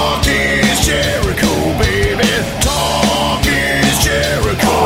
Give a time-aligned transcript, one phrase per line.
[0.00, 2.24] Talk is Jericho, baby.
[2.62, 4.78] Talk is Jericho.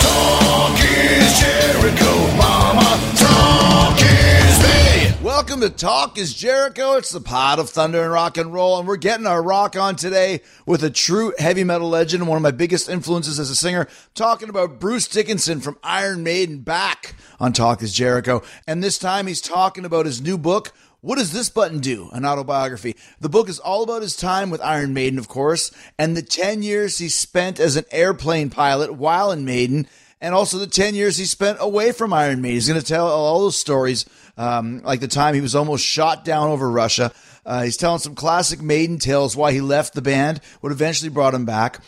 [0.00, 2.98] Talk is Jericho, mama.
[3.14, 5.24] Talk is me.
[5.24, 6.94] Welcome to Talk is Jericho.
[6.94, 9.94] It's the pot of thunder and rock and roll, and we're getting our rock on
[9.94, 13.86] today with a true heavy metal legend, one of my biggest influences as a singer,
[14.16, 18.42] talking about Bruce Dickinson from Iron Maiden back on Talk is Jericho.
[18.66, 22.08] And this time he's talking about his new book, what does this button do?
[22.12, 22.96] An autobiography.
[23.20, 26.62] The book is all about his time with Iron Maiden, of course, and the 10
[26.62, 29.86] years he spent as an airplane pilot while in Maiden,
[30.20, 32.54] and also the 10 years he spent away from Iron Maiden.
[32.56, 36.24] He's going to tell all those stories, um, like the time he was almost shot
[36.24, 37.12] down over Russia.
[37.46, 41.34] Uh, he's telling some classic Maiden tales why he left the band, what eventually brought
[41.34, 41.80] him back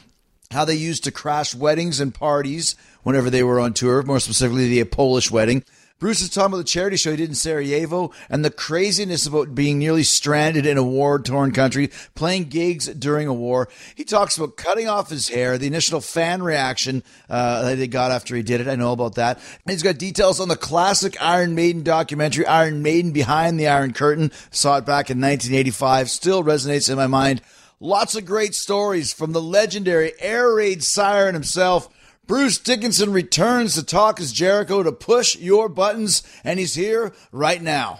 [0.50, 4.68] how they used to crash weddings and parties whenever they were on tour, more specifically
[4.68, 5.64] the Polish wedding.
[6.00, 9.54] Bruce is talking about the charity show he did in Sarajevo and the craziness about
[9.54, 13.68] being nearly stranded in a war torn country, playing gigs during a war.
[13.94, 18.12] He talks about cutting off his hair, the initial fan reaction uh, that they got
[18.12, 18.66] after he did it.
[18.66, 19.36] I know about that.
[19.36, 23.92] And he's got details on the classic Iron Maiden documentary, Iron Maiden Behind the Iron
[23.92, 24.32] Curtain.
[24.50, 26.08] Saw it back in 1985.
[26.08, 27.42] Still resonates in my mind.
[27.78, 31.90] Lots of great stories from the legendary air raid siren himself.
[32.30, 37.60] Bruce Dickinson returns to Talk is Jericho to push your buttons, and he's here right
[37.60, 37.98] now.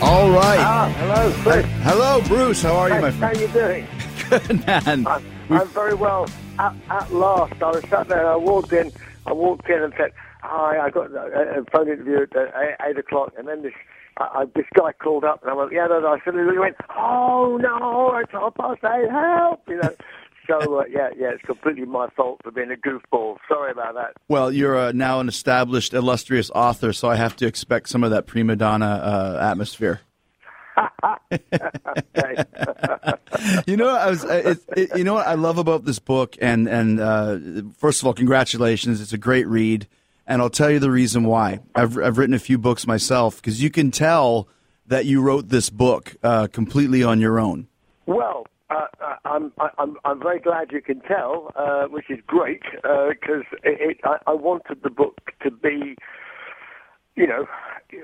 [0.00, 0.58] All right.
[0.58, 1.66] Ah, hello, Chris.
[1.82, 2.62] Hello, Bruce.
[2.62, 3.36] How are you, my friend?
[3.36, 3.86] How you doing?
[4.30, 5.06] Good man.
[5.06, 6.26] I'm, I'm very well.
[6.58, 8.20] At, at last, I was sat there.
[8.20, 8.90] and I walked in.
[9.26, 12.46] I walked in and said, "Hi, I got a, a phone interview at uh,
[12.88, 13.74] eight o'clock." And then this
[14.18, 16.76] I, I, this guy called up, and I went, "Yeah, no, no." I suddenly went,
[16.96, 19.10] "Oh no, it's half past eight.
[19.10, 19.94] Help!" You know.
[20.46, 23.36] So uh, yeah, yeah, it's completely my fault for being a goofball.
[23.48, 24.12] Sorry about that.
[24.28, 28.10] Well, you're uh, now an established, illustrious author, so I have to expect some of
[28.12, 30.00] that prima donna uh, atmosphere.
[33.66, 34.24] You know, I was.
[34.24, 37.38] It, it, you know what I love about this book, and and uh,
[37.76, 39.00] first of all, congratulations!
[39.00, 39.86] It's a great read,
[40.28, 41.58] and I'll tell you the reason why.
[41.74, 44.46] I've I've written a few books myself because you can tell
[44.86, 47.66] that you wrote this book uh, completely on your own.
[48.06, 52.62] Well, uh, uh, I'm, I'm I'm very glad you can tell, uh, which is great
[52.82, 55.96] because it, it, I, I wanted the book to be,
[57.16, 57.46] you know,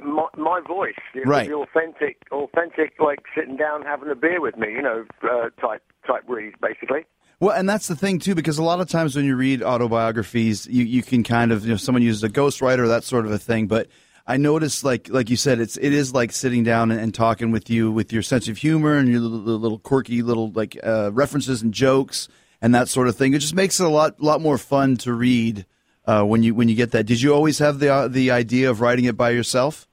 [0.03, 0.95] my, my voice,
[1.27, 1.47] Right.
[1.49, 5.83] the authentic, authentic, like sitting down having a beer with me, you know, uh, type
[6.07, 7.05] type read, basically.
[7.41, 10.67] Well, and that's the thing too, because a lot of times when you read autobiographies,
[10.67, 13.39] you, you can kind of you know someone uses a ghostwriter, that sort of a
[13.39, 13.67] thing.
[13.67, 13.89] But
[14.27, 17.50] I noticed, like like you said, it's it is like sitting down and, and talking
[17.50, 21.11] with you with your sense of humor and your little, little quirky little like uh,
[21.12, 22.28] references and jokes
[22.65, 23.34] and that sort of thing.
[23.34, 25.66] It just makes it a lot lot more fun to read
[26.06, 27.05] uh, when you when you get that.
[27.05, 29.87] Did you always have the uh, the idea of writing it by yourself?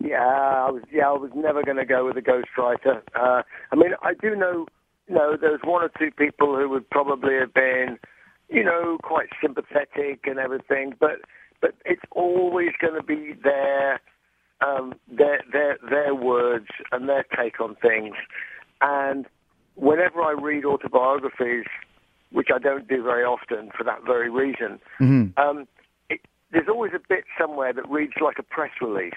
[0.00, 0.82] Yeah, I was.
[0.90, 3.02] Yeah, I was never going to go with a ghostwriter.
[3.14, 4.66] Uh, I mean, I do know,
[5.08, 7.98] you know, there's one or two people who would probably have been,
[8.48, 11.20] you know, quite sympathetic and everything, but
[11.60, 14.00] but it's always going to be their
[14.60, 18.14] um, their their their words and their take on things.
[18.80, 19.26] And
[19.76, 21.64] whenever I read autobiographies,
[22.32, 24.78] which I don't do very often for that very reason,
[25.38, 25.66] um,
[26.10, 26.20] it,
[26.50, 29.12] there's always a bit somewhere that reads like a press release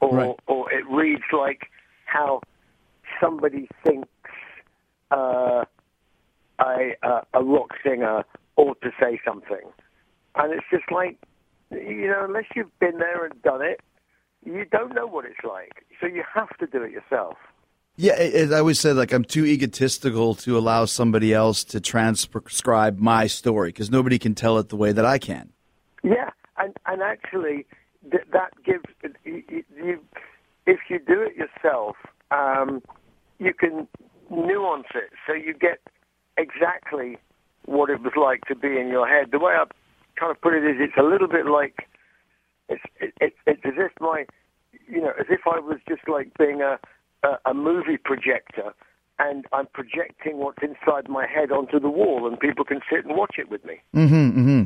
[0.00, 0.36] or Right.
[0.46, 1.70] or it reads like
[2.06, 2.40] how
[3.20, 4.08] somebody thinks
[5.10, 5.64] uh,
[6.60, 8.24] a, a a rock singer
[8.56, 9.62] ought to say something,
[10.34, 11.18] and it's just like
[11.70, 13.80] you know, unless you've been there and done it,
[14.44, 15.84] you don't know what it's like.
[16.00, 17.36] So you have to do it yourself.
[17.96, 22.98] Yeah, it, I always say like I'm too egotistical to allow somebody else to transcribe
[22.98, 25.52] my story because nobody can tell it the way that I can.
[26.04, 27.66] Yeah, and and and actually
[28.10, 28.84] th- that gives
[29.24, 29.42] you,
[29.76, 30.00] you
[30.66, 31.96] if you do it yourself,
[32.30, 32.82] um,
[33.38, 33.88] you can
[34.30, 35.80] nuance it so you get
[36.36, 37.18] exactly
[37.64, 39.30] what it was like to be in your head.
[39.30, 39.64] The way I
[40.18, 41.86] kind of put it is, it's a little bit like
[42.68, 44.24] it's it, it, it's as if my
[44.86, 46.78] you know as if I was just like being a
[47.22, 48.74] a, a movie projector.
[49.20, 53.16] And I'm projecting what's inside my head onto the wall, and people can sit and
[53.16, 53.80] watch it with me.
[53.92, 54.62] Mm-hmm.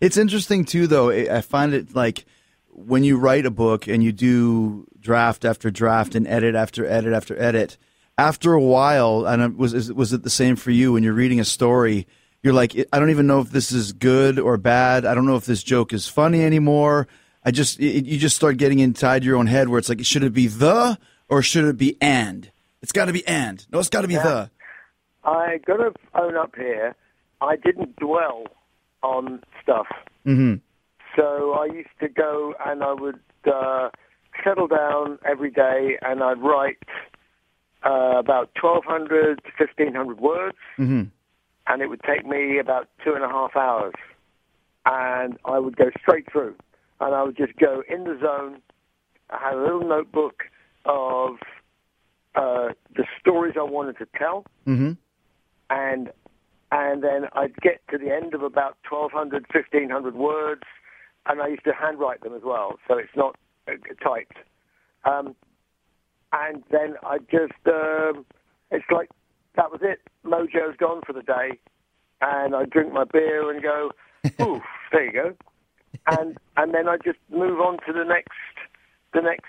[0.00, 1.10] It's interesting too, though.
[1.10, 2.24] I find it like
[2.70, 7.12] when you write a book and you do draft after draft and edit after edit
[7.12, 7.76] after edit.
[8.18, 11.12] After a while, and it was is- was it the same for you when you're
[11.14, 12.06] reading a story?
[12.42, 15.04] You're like, I don't even know if this is good or bad.
[15.04, 17.08] I don't know if this joke is funny anymore.
[17.44, 20.24] I just it, you just start getting inside your own head where it's like, should
[20.24, 20.98] it be the
[21.28, 22.50] or should it be and?
[22.82, 23.64] It's got to be and.
[23.72, 24.50] No, it's got to be the.
[25.24, 26.94] I got to own up here.
[27.40, 28.44] I didn't dwell
[29.02, 29.86] on stuff.
[30.26, 30.54] Mm-hmm.
[31.16, 33.90] So I used to go and I would uh,
[34.44, 36.78] settle down every day and I'd write
[37.84, 40.56] uh, about 1,200 to 1,500 words.
[40.78, 41.04] Mm-hmm.
[41.66, 43.94] And it would take me about two and a half hours.
[44.86, 46.54] And I would go straight through.
[47.00, 48.60] And I would just go in the zone.
[49.30, 50.44] I had a little notebook
[50.86, 51.36] of
[52.34, 54.92] uh, the stories I wanted to tell Mm-hmm.
[55.70, 56.12] and
[56.70, 60.62] and then I'd get to the end of about 1,200, 1,500 words,
[61.24, 63.36] and I used to handwrite them as well, so it's not
[63.66, 63.72] uh,
[64.04, 64.36] typed.
[65.06, 65.34] Um,
[66.32, 68.24] and then I just, um,
[68.70, 69.08] it's like
[69.56, 70.00] that was it.
[70.24, 71.58] Mojo's gone for the day,
[72.20, 73.90] and I drink my beer and go,
[74.40, 75.34] oof, there you go,
[76.06, 78.32] and and then I just move on to the next,
[79.14, 79.46] the next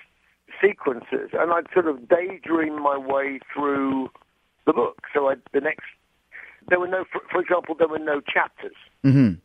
[0.61, 4.09] sequences, and I'd sort of daydream my way through
[4.65, 5.03] the book.
[5.13, 5.85] So I, the next,
[6.67, 8.75] there were no, for, for example, there were no chapters
[9.05, 9.35] Mm-hmm.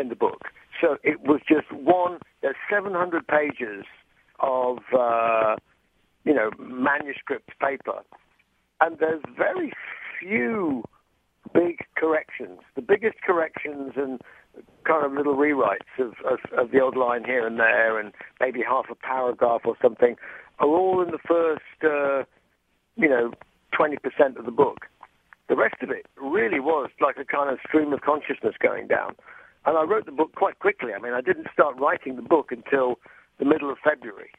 [0.00, 0.48] in the book.
[0.80, 2.18] So it was just one.
[2.42, 3.84] There's 700 pages
[4.40, 5.54] of, uh,
[6.24, 8.00] you know, manuscript paper,
[8.80, 9.72] and there's very
[10.20, 10.84] few
[11.52, 12.60] big corrections.
[12.74, 14.20] The biggest corrections and
[14.84, 18.60] kind of little rewrites of, of, of the odd line here and there, and maybe
[18.66, 20.16] half a paragraph or something,
[20.58, 22.24] are all in the first, uh,
[22.96, 23.32] you know,
[23.78, 24.86] 20% of the book.
[25.48, 29.14] The rest of it really was like a kind of stream of consciousness going down.
[29.66, 30.92] And I wrote the book quite quickly.
[30.94, 32.98] I mean, I didn't start writing the book until
[33.38, 34.30] the middle of February.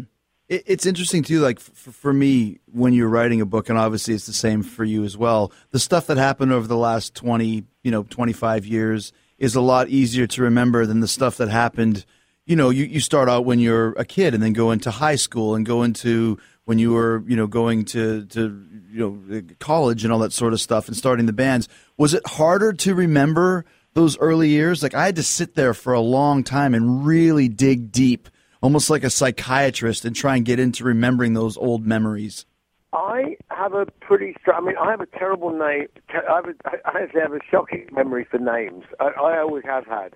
[0.00, 0.06] It,
[0.48, 1.40] it's interesting too.
[1.40, 4.84] Like f- for me, when you're writing a book, and obviously it's the same for
[4.84, 5.52] you as well.
[5.70, 9.60] The stuff that happened over the last twenty, you know, twenty five years is a
[9.60, 12.04] lot easier to remember than the stuff that happened.
[12.46, 15.16] You know, you, you start out when you're a kid, and then go into high
[15.16, 19.40] school, and go into when you were, you know, going to to you know uh,
[19.58, 21.68] college and all that sort of stuff, and starting the bands.
[21.96, 23.64] Was it harder to remember
[23.94, 24.82] those early years?
[24.82, 28.28] Like I had to sit there for a long time and really dig deep
[28.60, 32.46] almost like a psychiatrist and try and get into remembering those old memories.
[32.92, 34.62] I have a pretty strong.
[34.62, 35.88] I mean, I have a terrible name.
[36.08, 36.54] I, have a,
[36.86, 38.84] I actually have a shocking memory for names.
[39.00, 40.14] I, I always have had.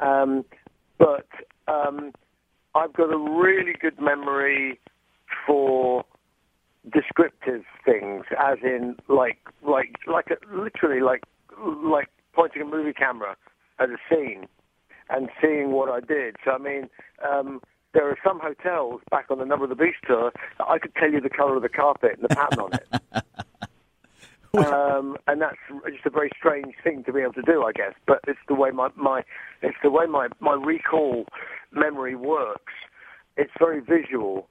[0.00, 0.44] Um,
[0.98, 1.26] but
[1.68, 2.12] um,
[2.74, 4.80] I've got a really good memory
[5.46, 6.04] for
[6.92, 11.24] descriptive things, as in like like like a, literally like
[11.58, 13.36] like pointing a movie camera
[13.78, 14.46] at a scene
[15.10, 16.36] and seeing what I did.
[16.44, 16.88] So I mean,
[17.28, 17.60] um,
[17.94, 20.94] there are some hotels back on the Number of the Beast tour that I could
[20.96, 23.24] tell you the colour of the carpet and the pattern on it.
[24.56, 25.56] Um, and that's
[25.90, 27.92] just a very strange thing to be able to do, I guess.
[28.06, 29.24] But it's the way my, my
[29.62, 31.26] it's the way my, my recall
[31.72, 32.72] memory works.
[33.36, 34.48] It's very visual.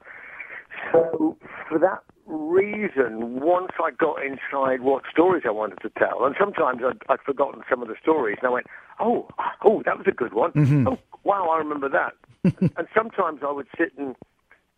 [0.92, 1.38] So
[1.70, 6.82] for that reason, once I got inside what stories I wanted to tell, and sometimes
[6.86, 8.68] I'd, I'd forgotten some of the stories, and I went,
[9.00, 9.28] "Oh,
[9.64, 10.52] oh, that was a good one.
[10.88, 12.14] Oh, wow, I remember that."
[12.78, 14.16] and sometimes I would sit and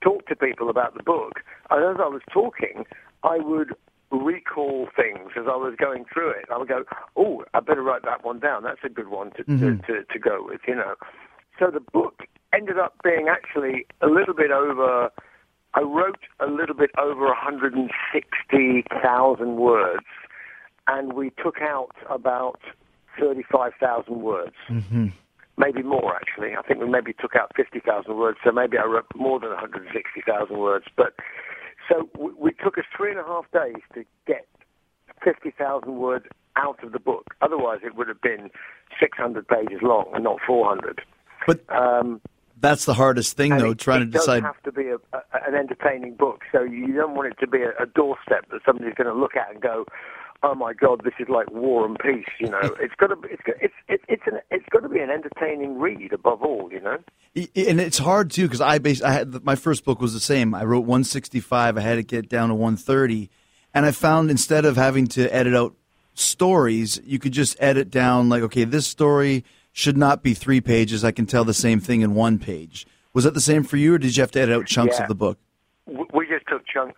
[0.01, 2.85] talk to people about the book, and as I was talking,
[3.23, 3.75] I would
[4.11, 6.45] recall things as I was going through it.
[6.53, 6.83] I would go,
[7.15, 8.63] "Oh, I better write that one down.
[8.63, 9.91] That's a good one to to, mm-hmm.
[9.91, 10.95] to, to go with," you know.
[11.59, 15.09] So the book ended up being actually a little bit over.
[15.73, 20.05] I wrote a little bit over 160,000 words,
[20.87, 22.61] and we took out about
[23.19, 24.55] 35,000 words.
[24.69, 25.07] Mm-hmm.
[25.57, 26.55] Maybe more, actually.
[26.57, 30.57] I think we maybe took out 50,000 words, so maybe I wrote more than 160,000
[30.57, 30.85] words.
[30.97, 31.13] But
[31.89, 34.47] so we, we took us three and a half days to get
[35.23, 36.25] 50,000 words
[36.57, 37.35] out of the book.
[37.41, 38.49] Otherwise, it would have been
[38.99, 41.01] 600 pages long and not 400.
[41.47, 42.21] But Um,
[42.59, 44.41] that's the hardest thing, though, it, trying it to decide.
[44.41, 47.47] does have to be a, a, an entertaining book, so you don't want it to
[47.47, 49.85] be a, a doorstep that somebody's going to look at and go,
[50.45, 52.25] oh my god, this is like War and Peace.
[52.39, 54.99] You know, it's got to be, it's it's it's it's an it's got to be
[54.99, 56.69] an entertaining read above all.
[56.71, 56.97] You know.
[57.35, 60.53] And it's hard too because I base I had my first book was the same.
[60.53, 61.77] I wrote 165.
[61.77, 63.29] I had to get down to 130,
[63.73, 65.75] and I found instead of having to edit out
[66.13, 71.03] stories, you could just edit down like, okay, this story should not be three pages.
[71.03, 72.87] I can tell the same thing in one page.
[73.13, 75.03] Was that the same for you, or did you have to edit out chunks Yeah.
[75.03, 75.39] of the book?
[76.13, 76.24] we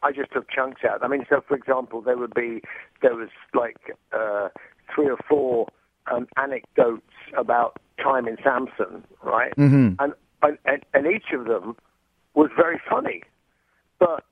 [0.04, 1.04] I just took chunks out.
[1.04, 2.62] I mean, so for example, there would be
[3.02, 3.78] there was like
[4.12, 4.50] uh,
[4.94, 5.68] three or four
[6.12, 7.04] um, anecdotes
[7.38, 9.56] about time in Samson, right?
[9.56, 9.96] Mm-hmm.
[10.00, 10.14] And,
[10.66, 11.76] and and each of them
[12.34, 13.24] was very funny,
[14.00, 14.24] but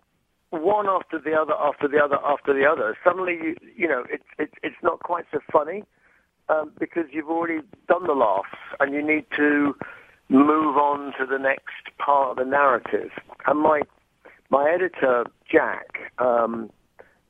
[0.52, 2.98] one after the other, after the other, after the other.
[3.04, 5.84] Suddenly, you you know, it's it's it's not quite so funny
[6.50, 9.76] um, because you've already done the laughs and you need to
[10.30, 13.12] move on to the next part of the narrative.
[13.48, 13.82] And my
[14.50, 16.70] my editor Jack, um,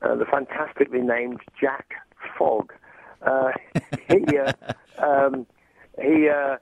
[0.01, 1.93] uh, the fantastically named Jack
[2.37, 2.73] Fogg,
[3.25, 3.51] uh,
[4.07, 4.53] he uh,
[5.03, 5.45] um,
[6.01, 6.57] he uh,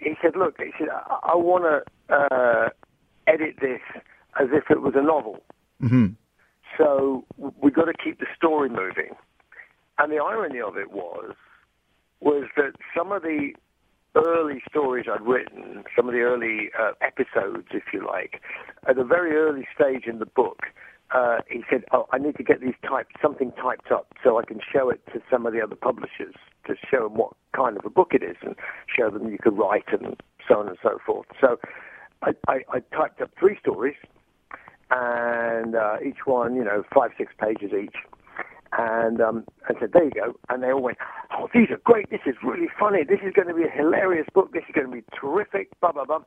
[0.00, 2.68] he said, "Look, he said I, I want to uh,
[3.26, 3.80] edit this
[4.40, 5.42] as if it was a novel."
[6.78, 9.14] So we've got to keep the story moving.
[9.98, 11.34] And the irony of it was
[12.20, 13.52] was that some of the
[14.16, 18.40] early stories I'd written, some of the early uh, episodes, if you like,
[18.88, 20.62] at a very early stage in the book,
[21.14, 24.44] uh, he said, "Oh, I need to get these typed, something typed up, so I
[24.44, 26.34] can show it to some of the other publishers
[26.66, 28.56] to show them what kind of a book it is, and
[28.86, 30.16] show them you could write and
[30.48, 31.58] so on and so forth." So
[32.22, 33.96] I, I, I typed up three stories,
[34.90, 37.96] and uh, each one, you know, five, six pages each
[38.76, 40.98] and um, and said, "There you go." And they all went,
[41.32, 42.10] "Oh, these are great.
[42.10, 43.04] This is really funny.
[43.04, 44.52] This is going to be a hilarious book.
[44.52, 46.20] This is going to be terrific." Blah blah blah.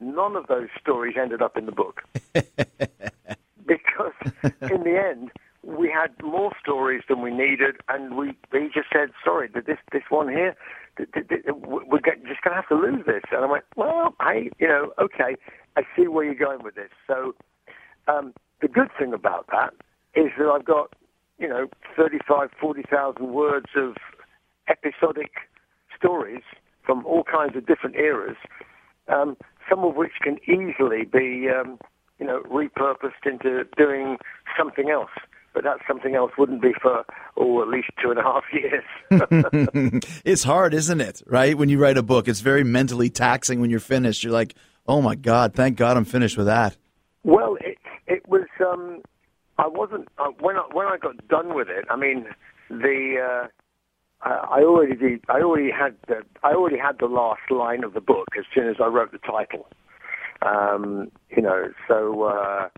[0.00, 2.02] None of those stories ended up in the book
[3.66, 5.30] because, in the end,
[5.62, 10.02] we had more stories than we needed, and we he just said, "Sorry, this this
[10.08, 10.56] one here."
[10.98, 14.92] We're just going to have to lose this, and I went, "Well, hey, you know,
[14.98, 15.36] okay,
[15.76, 17.34] I see where you're going with this." So,
[18.08, 19.72] um, the good thing about that
[20.14, 20.92] is that I've got
[21.42, 23.96] you know, 35, 40,000 words of
[24.68, 25.32] episodic
[25.98, 26.42] stories
[26.86, 28.36] from all kinds of different eras,
[29.08, 29.36] um,
[29.68, 31.78] some of which can easily be, um,
[32.20, 34.18] you know, repurposed into doing
[34.56, 35.10] something else.
[35.52, 37.04] But that something else wouldn't be for,
[37.36, 40.00] oh, at least two and a half years.
[40.24, 41.22] It's hard, isn't it?
[41.26, 41.58] Right?
[41.58, 44.22] When you write a book, it's very mentally taxing when you're finished.
[44.24, 44.54] You're like,
[44.86, 46.76] oh my God, thank God I'm finished with that.
[47.24, 48.46] Well, it it was.
[48.60, 49.02] Um,
[49.58, 51.84] I wasn't uh, when I, when I got done with it.
[51.90, 52.26] I mean,
[52.68, 53.48] the uh,
[54.22, 57.94] I I already did, I already had the I already had the last line of
[57.94, 59.68] the book as soon as I wrote the title.
[60.44, 62.68] Um, you know, so uh,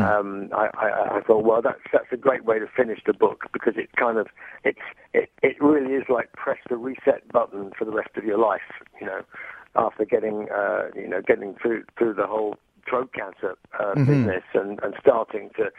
[0.00, 3.44] um, I, I, I thought, well, that's that's a great way to finish the book
[3.52, 4.26] because it kind of
[4.64, 4.80] it's
[5.14, 8.60] it, it really is like press the reset button for the rest of your life.
[9.00, 9.20] You know,
[9.76, 12.56] after getting uh, you know getting through through the whole
[12.88, 15.70] throat cancer uh, business and, and starting to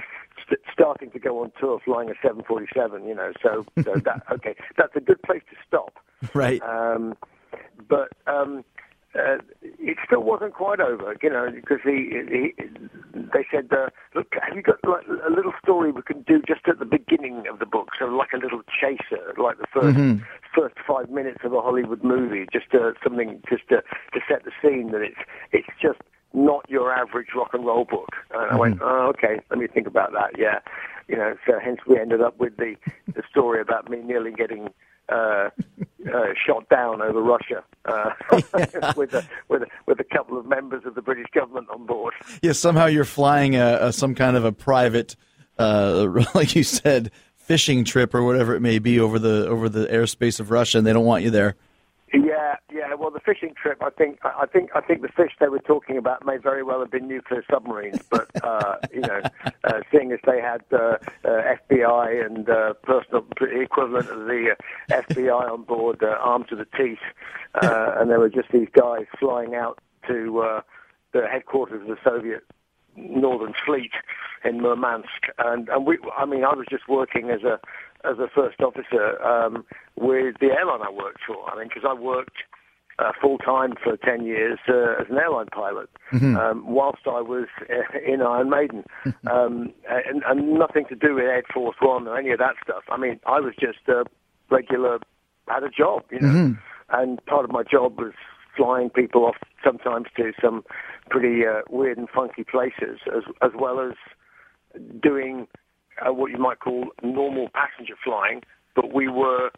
[0.45, 3.07] st- starting to go on tour flying a 747.
[3.07, 6.00] You know, so, so that okay, that's a good place to stop.
[6.33, 6.62] Right.
[6.62, 7.15] Um,
[7.88, 8.63] but um,
[9.15, 12.53] uh, it still wasn't quite over, you know, because he, he
[13.13, 16.67] they said, uh, "Look, have you got like a little story we can do just
[16.67, 20.24] at the beginning of the book, so like a little chaser, like the 1st
[20.55, 23.77] first five minutes of a Hollywood movie, just uh, something just to,
[24.13, 25.19] to set the scene that it's
[25.51, 26.00] it's just."
[26.34, 28.10] Not your average rock and roll book.
[28.32, 30.38] And I went, oh, okay, let me think about that.
[30.38, 30.60] Yeah,
[31.08, 31.36] you know.
[31.46, 32.75] So hence we ended up with the
[33.13, 34.70] the story about me nearly getting
[35.10, 35.50] uh,
[36.13, 38.12] uh, shot down over Russia uh,
[38.96, 42.13] with a with a with a couple of members of the British government on board.
[42.42, 45.16] Yeah, somehow you're flying a, a some kind of a private,
[45.58, 49.86] uh, like you said, fishing trip or whatever it may be over the over the
[49.88, 51.56] airspace of Russia, and they don't want you there.
[52.13, 52.56] Yeah,
[52.88, 52.96] yeah.
[52.96, 55.98] Well, the fishing trip, I think, I think, I think the fish they were talking
[55.98, 58.00] about may very well have been nuclear submarines.
[58.10, 59.22] But uh, you know,
[59.63, 64.56] uh, seeing as they had uh, uh, FBI and uh, personal equivalent of the
[64.92, 67.00] uh, FBI on board, uh, armed to the teeth,
[67.62, 70.62] uh, and there were just these guys flying out to uh,
[71.13, 72.44] the headquarters of the Soviet
[72.96, 73.92] Northern Fleet
[74.44, 75.08] in Murmansk,
[75.40, 77.60] and and we, I mean, I was just working as a
[78.04, 81.50] as a first officer um, with the airline I worked for.
[81.50, 82.44] I mean, because I worked
[83.00, 85.89] uh, full time for ten years uh, as an airline pilot,
[86.38, 88.83] um, whilst I was uh, in Iron Maiden,
[89.29, 92.83] um, and, and nothing to do with Air Force One or any of that stuff.
[92.89, 94.05] I mean, I was just a
[94.50, 95.00] regular,
[95.47, 96.55] had a job, you know,
[96.89, 98.13] and part of my job was
[98.55, 100.63] flying people off sometimes to some
[101.09, 103.93] pretty uh, weird and funky places, as as well as
[105.01, 105.47] doing
[106.05, 108.41] uh, what you might call normal passenger flying
[108.75, 109.51] but we were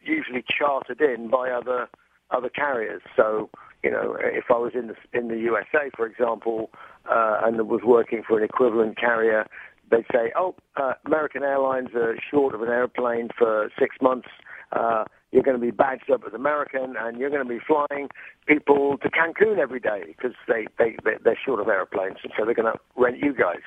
[0.00, 1.88] usually chartered in by other
[2.32, 3.02] other carriers.
[3.16, 3.50] So
[3.82, 6.70] you know, if I was in the in the USA, for example,
[7.10, 9.46] uh, and was working for an equivalent carrier,
[9.90, 14.28] they'd say, "Oh, uh, American Airlines are short of an airplane for six months.
[14.70, 18.08] Uh, you're going to be badged up as American, and you're going to be flying
[18.46, 22.54] people to Cancun every day because they they they're short of airplanes, and so they're
[22.54, 23.62] going to rent you guys."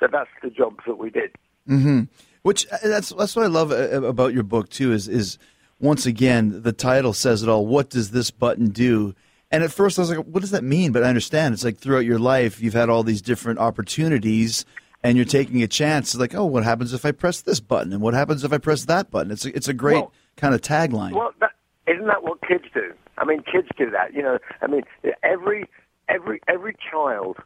[0.00, 1.30] So that's the jobs that we did.
[1.68, 2.02] Mm-hmm.
[2.42, 4.92] Which uh, that's that's what I love uh, about your book too.
[4.92, 5.38] Is is
[5.80, 7.66] once again the title says it all.
[7.66, 9.14] What does this button do?
[9.50, 10.92] And at first I was like, what does that mean?
[10.92, 11.54] But I understand.
[11.54, 14.64] It's like throughout your life you've had all these different opportunities
[15.02, 16.14] and you're taking a chance.
[16.14, 17.92] It's like, oh, what happens if I press this button?
[17.92, 19.32] And what happens if I press that button?
[19.32, 21.12] It's a, it's a great Well- kind of tagline.
[21.12, 21.52] Well, that,
[21.86, 22.92] isn't that what kids do?
[23.18, 24.14] I mean, kids do that.
[24.14, 24.82] You know, I mean,
[25.22, 25.68] every
[26.08, 27.36] every every child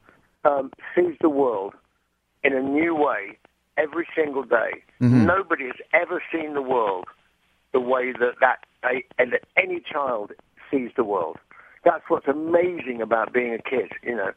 [0.44, 1.74] um, sees the world
[2.44, 3.38] in a new way
[3.76, 4.82] every single day.
[5.00, 7.06] Nobody has ever seen the world
[7.74, 8.64] the way that that
[9.18, 10.32] and that any child
[10.70, 11.36] sees the world.
[11.84, 13.92] That's what's amazing about being a kid.
[14.02, 14.32] You know,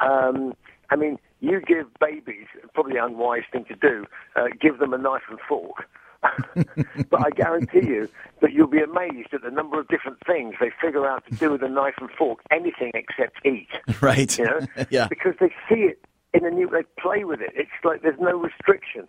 [0.00, 0.52] um,
[0.90, 4.04] I mean, you give babies probably an unwise thing to do.
[4.36, 5.86] Uh, give them a knife and fork.
[6.54, 8.06] but I guarantee you
[8.42, 11.52] that you'll be amazed at the number of different things they figure out to do
[11.52, 13.68] with a knife and fork, anything except eat.
[14.02, 14.36] right.
[14.38, 15.06] You know, yeah.
[15.08, 16.04] because they see it
[16.34, 17.52] in a new, they play with it.
[17.54, 19.08] It's like there's no restriction.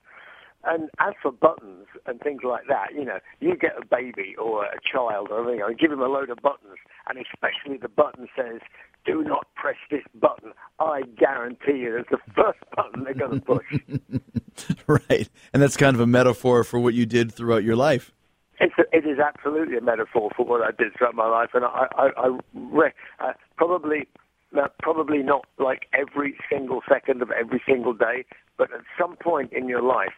[0.64, 4.66] And as for buttons and things like that, you know, you get a baby or
[4.66, 6.78] a child or you know, give him a load of buttons,
[7.10, 8.62] and especially the button says,
[9.06, 13.46] "Do not press this button." I guarantee you, it's the first button they're going to
[13.46, 14.78] push.
[14.88, 15.30] right.
[15.54, 18.12] And that's kind of a metaphor for what you did throughout your life.
[18.60, 21.66] It's a, it is absolutely a metaphor for what I did throughout my life, and
[21.66, 24.08] I, I, I re, uh, probably
[24.56, 28.26] uh, probably not like every single second of every single day,
[28.58, 30.14] but at some point in your life,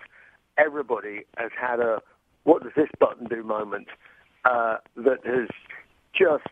[0.57, 2.01] everybody has had a
[2.43, 3.87] "what does this button do" moment
[4.45, 5.49] uh, that has
[6.13, 6.49] just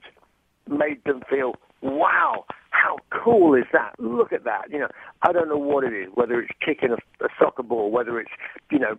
[0.68, 3.96] made them feel, "Wow, how cool is that?
[4.00, 4.90] Look at that!" You know,
[5.22, 8.32] I don't know what it is, whether it's kicking a, a soccer ball, whether it's
[8.72, 8.98] you know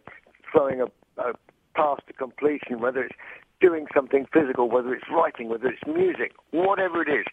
[0.51, 0.87] throwing a,
[1.21, 1.33] a
[1.75, 3.17] pass to completion, whether it's
[3.61, 7.25] doing something physical, whether it's writing, whether it's music, whatever it is,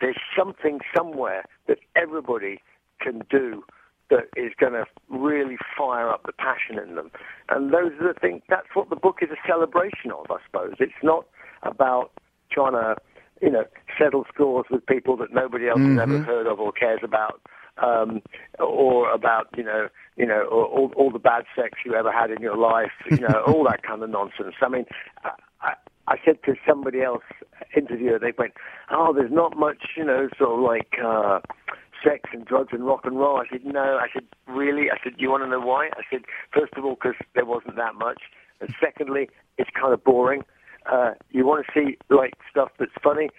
[0.00, 2.60] there's something somewhere that everybody
[3.00, 3.64] can do
[4.10, 7.10] that is going to really fire up the passion in them.
[7.48, 10.74] And those are the things, that's what the book is a celebration of, I suppose.
[10.80, 11.26] It's not
[11.62, 12.10] about
[12.50, 12.96] trying to,
[13.42, 13.64] you know,
[13.98, 17.40] settle scores with people that nobody else has ever heard of or cares about.
[17.80, 18.22] Um,
[18.58, 22.32] or about you know you know or, all, all the bad sex you ever had
[22.32, 24.56] in your life you know all that kind of nonsense.
[24.60, 24.84] I mean,
[25.22, 25.74] I, I,
[26.08, 27.22] I said to somebody else
[27.76, 28.54] interviewer, they went,
[28.90, 31.38] "Oh, there's not much, you know, sort of like uh,
[32.02, 35.16] sex and drugs and rock and roll." I said, "No." I said, "Really?" I said,
[35.16, 37.94] "Do you want to know why?" I said, first of all, because there wasn't that
[37.94, 38.22] much,
[38.60, 40.44] and secondly, it's kind of boring.
[40.90, 43.30] Uh, you want to see like stuff that's funny."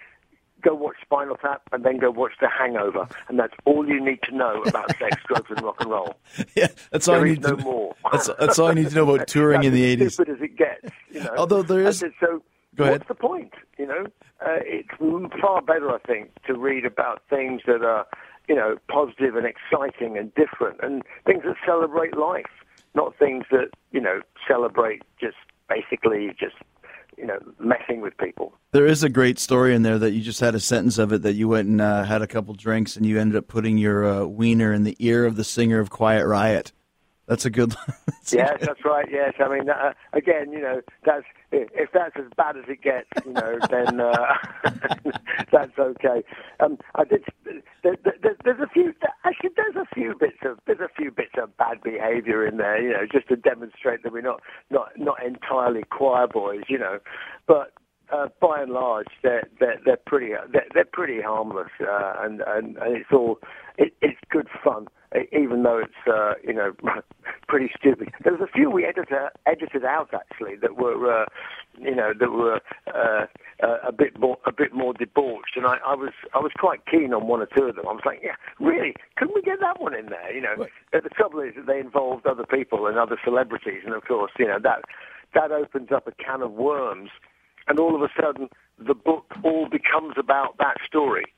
[0.62, 4.20] Go watch Spinal Tap and then go watch The Hangover, and that's all you need
[4.24, 6.16] to know about sex, drugs, and rock and roll.
[6.54, 7.94] Yeah, that's all There I need no to more.
[8.12, 10.12] That's, that's all I need to know about touring in the as 80s.
[10.12, 10.94] Stupid as it gets.
[11.10, 11.34] You know?
[11.38, 12.42] Although there is- said, so
[12.76, 12.98] Go ahead.
[12.98, 13.54] what's the point?
[13.78, 14.04] You know,
[14.44, 14.90] uh, it's
[15.40, 18.06] far better, I think, to read about things that are,
[18.50, 22.50] you know, positive and exciting and different, and things that celebrate life,
[22.96, 25.36] not things that you know celebrate just
[25.68, 26.56] basically just
[27.16, 28.52] you know messing with people.
[28.72, 31.22] There is a great story in there that you just had a sentence of it
[31.22, 34.04] that you went and uh, had a couple drinks and you ended up putting your
[34.04, 36.72] uh, wiener in the ear of the singer of Quiet Riot.
[37.26, 37.70] That's a good.
[38.06, 39.06] that's a Yes, good- that's right.
[39.08, 43.08] Yes, I mean, uh, again, you know, that's if that's as bad as it gets,
[43.24, 44.34] you know, then uh,
[45.52, 46.22] that's okay.
[46.60, 47.24] Um, I did.
[47.82, 48.94] There, there, there's a few.
[49.24, 52.80] Actually, there's a few bits of there's a few bits of bad behaviour in there,
[52.80, 56.98] you know, just to demonstrate that we're not not not entirely choir boys, you know,
[57.46, 57.72] but.
[58.12, 62.76] Uh, by and large, they're they're, they're pretty they're, they're pretty harmless, uh, and, and
[62.78, 63.38] and it's all
[63.78, 64.86] it, it's good fun,
[65.32, 66.72] even though it's uh, you know
[67.48, 68.08] pretty stupid.
[68.24, 71.26] There was a few we edited edited out actually that were uh,
[71.78, 72.60] you know that were
[72.92, 73.26] uh,
[73.62, 76.80] uh, a bit more a bit more debauched, and I, I was I was quite
[76.86, 77.86] keen on one or two of them.
[77.88, 80.32] I was like, yeah, really, couldn't we get that one in there?
[80.34, 83.94] You know, Uh, the trouble is that they involved other people and other celebrities, and
[83.94, 84.82] of course, you know that
[85.34, 87.10] that opens up a can of worms,
[87.70, 91.32] and all of a sudden the book all becomes about that story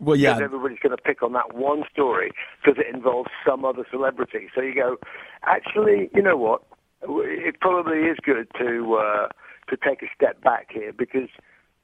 [0.00, 0.34] well, yeah.
[0.34, 4.48] because everybody's going to pick on that one story because it involves some other celebrity.
[4.54, 4.98] So you go,
[5.44, 6.62] actually, you know what?
[7.02, 9.28] It probably is good to uh,
[9.70, 11.28] to take a step back here because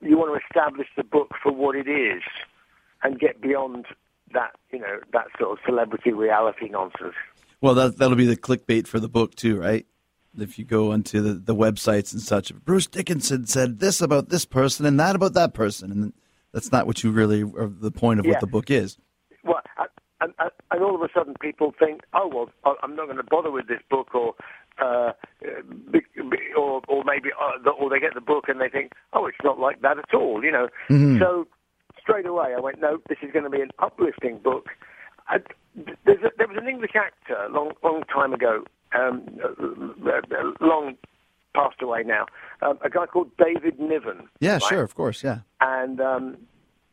[0.02, 2.22] you want to establish the book for what it is
[3.02, 3.86] and get beyond
[4.34, 7.14] that, you know, that sort of celebrity reality nonsense.
[7.62, 9.86] Well, that that'll be the clickbait for the book too, right?
[10.42, 12.54] If you go onto the, the websites and such.
[12.54, 16.12] Bruce Dickinson said this about this person and that about that person, and
[16.52, 18.32] that's not what you really are the point of Yeah.
[18.32, 18.98] what the book is.
[19.44, 19.60] Well,
[20.20, 20.32] and,
[20.80, 23.80] all of a sudden people think, oh well, I'm not going to bother with this
[23.90, 24.34] book, or
[24.80, 25.12] uh,
[26.56, 29.58] or or maybe uh, or they get the book and they think, oh, it's not
[29.58, 30.68] like that at all, you know.
[31.18, 31.46] So
[32.00, 34.66] straight away I went, no, this is going to be an uplifting book.
[35.28, 35.38] I,
[35.74, 38.64] there's a, there was an English actor a long long time ago,
[38.96, 40.96] um, uh, long
[41.54, 42.26] passed away now,
[42.62, 44.28] um, a guy called David Niven.
[44.40, 44.62] Yeah, right?
[44.62, 45.40] sure, of course, yeah.
[45.60, 46.36] and um,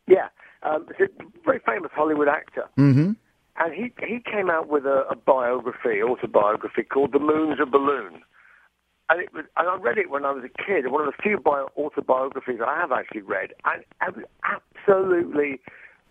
[0.08, 0.30] yeah,
[0.63, 2.66] um, he's a very famous Hollywood actor.
[2.78, 3.12] Mm-hmm.
[3.56, 8.24] And he he came out with a, a biography, autobiography called "The Moon's a Balloon,"
[9.10, 10.92] and it was, and I read it when I was a kid.
[10.92, 15.60] One of the few bio, autobiographies I have actually read, and I was absolutely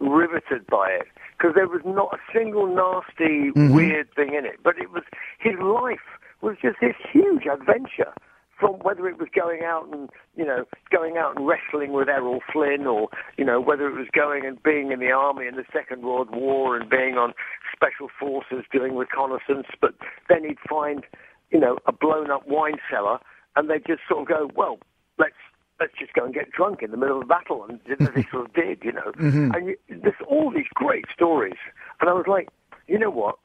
[0.02, 3.72] riveted by it because there was not a single nasty, mm-hmm.
[3.72, 4.60] weird thing in it.
[4.62, 5.04] But it was
[5.38, 8.12] his life was just this huge adventure.
[8.58, 12.38] From whether it was going out and you know going out and wrestling with Errol
[12.52, 15.64] Flynn, or you know whether it was going and being in the army in the
[15.72, 17.32] Second World War and being on
[17.74, 19.94] special forces doing reconnaissance, but
[20.28, 21.02] then he'd find
[21.50, 23.18] you know a blown up wine cellar,
[23.56, 24.78] and they'd just sort of go, well,
[25.18, 25.34] let's
[25.80, 28.26] let's just go and get drunk in the middle of a battle, and as they
[28.30, 29.12] sort of did, you know.
[29.18, 29.50] Mm-hmm.
[29.52, 31.58] And you, there's all these great stories,
[32.00, 32.48] and I was like,
[32.86, 33.36] you know what?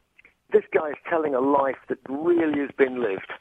[0.51, 3.31] This guy is telling a life that really has been lived,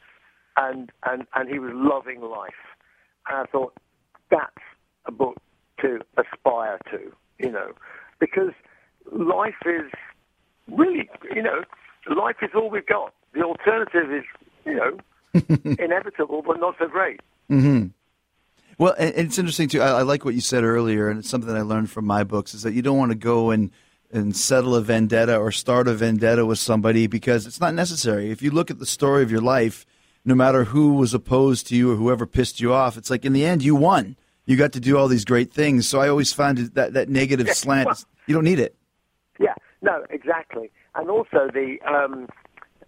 [0.56, 2.50] and and and he was loving life.
[3.28, 3.74] And I thought
[4.30, 4.64] that's
[5.06, 5.36] a book
[5.80, 7.72] to aspire to, you know,
[8.18, 8.52] because
[9.12, 9.90] life is
[10.70, 11.62] really, you know,
[12.14, 13.12] life is all we've got.
[13.34, 14.24] The alternative is,
[14.64, 14.98] you know,
[15.78, 17.20] inevitable but not so great.
[17.50, 17.88] Mm-hmm.
[18.78, 19.80] Well, and it's interesting too.
[19.80, 22.54] I, I like what you said earlier, and it's something I learned from my books
[22.54, 23.70] is that you don't want to go and
[24.12, 28.30] and settle a vendetta or start a vendetta with somebody because it's not necessary.
[28.30, 29.84] If you look at the story of your life,
[30.24, 33.32] no matter who was opposed to you or whoever pissed you off, it's like in
[33.32, 34.16] the end you won.
[34.44, 35.88] You got to do all these great things.
[35.88, 38.04] So I always find that that negative slant.
[38.26, 38.76] You don't need it.
[39.40, 40.70] Yeah, no, exactly.
[40.94, 42.28] And also the, um,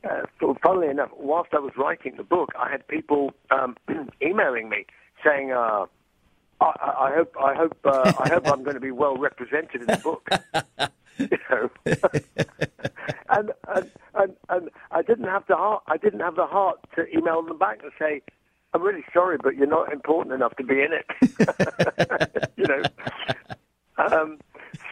[0.09, 0.22] uh,
[0.62, 3.77] funnily enough, whilst I was writing the book, I had people um,
[4.22, 4.87] emailing me
[5.25, 5.87] saying, uh,
[6.61, 9.87] I, I hope, I hope, uh, I hope I'm going to be well represented in
[9.87, 10.29] the book.
[11.19, 11.71] you know,
[13.31, 15.83] and, and and and I didn't have the heart.
[15.89, 18.23] I didn't have the heart to email them back and say,
[18.73, 22.83] "I'm really sorry, but you're not important enough to be in it." you know.
[23.99, 24.39] Um,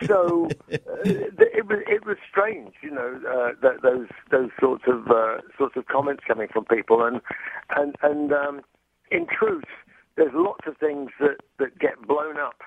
[0.04, 4.84] so uh, th- it was it was strange, you know, uh, th- those those sorts
[4.88, 7.20] of uh, sorts of comments coming from people, and
[7.76, 8.62] and and um,
[9.12, 9.64] in truth,
[10.16, 12.62] there's lots of things that that get blown up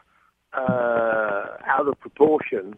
[0.54, 2.76] uh, out of proportion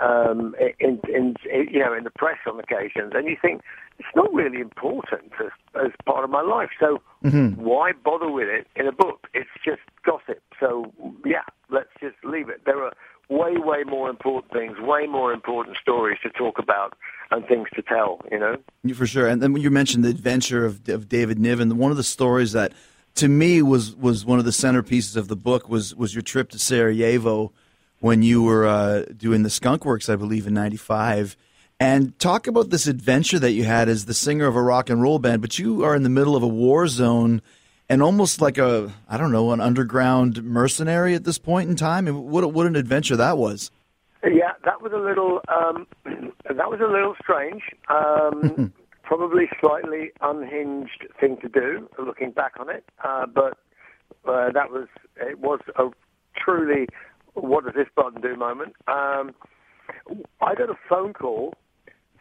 [0.00, 3.62] um, in, in, you know in the press on occasions, and you think
[3.98, 6.70] it's not really important as, as part of my life.
[6.78, 9.26] So why bother with it in a book?
[9.34, 10.42] It's just gossip.
[10.58, 10.92] So
[11.24, 12.62] yeah, let's just leave it.
[12.64, 12.92] There are
[13.28, 16.94] way way more important things, way more important stories to talk about
[17.30, 18.20] and things to tell.
[18.30, 18.56] You know.
[18.94, 19.26] For sure.
[19.26, 22.52] And then when you mentioned the adventure of, of David Niven, one of the stories
[22.52, 22.72] that
[23.16, 26.50] to me was, was one of the centerpieces of the book was, was your trip
[26.50, 27.52] to Sarajevo
[28.00, 31.36] when you were uh, doing the Skunkworks, I believe, in 95.
[31.78, 35.00] And talk about this adventure that you had as the singer of a rock and
[35.00, 37.40] roll band, but you are in the middle of a war zone
[37.88, 42.06] and almost like a, I don't know, an underground mercenary at this point in time.
[42.06, 43.70] And what, what an adventure that was.
[44.22, 45.86] Yeah, that was a little um,
[46.44, 47.62] that was a little strange.
[47.88, 48.72] Um,
[49.10, 52.84] probably slightly unhinged thing to do, looking back on it.
[53.02, 53.58] Uh, but
[54.24, 55.88] uh, that was it was a
[56.36, 56.86] truly
[57.34, 58.74] what does this button do moment.
[58.86, 59.34] Um,
[60.40, 61.54] I got a phone call,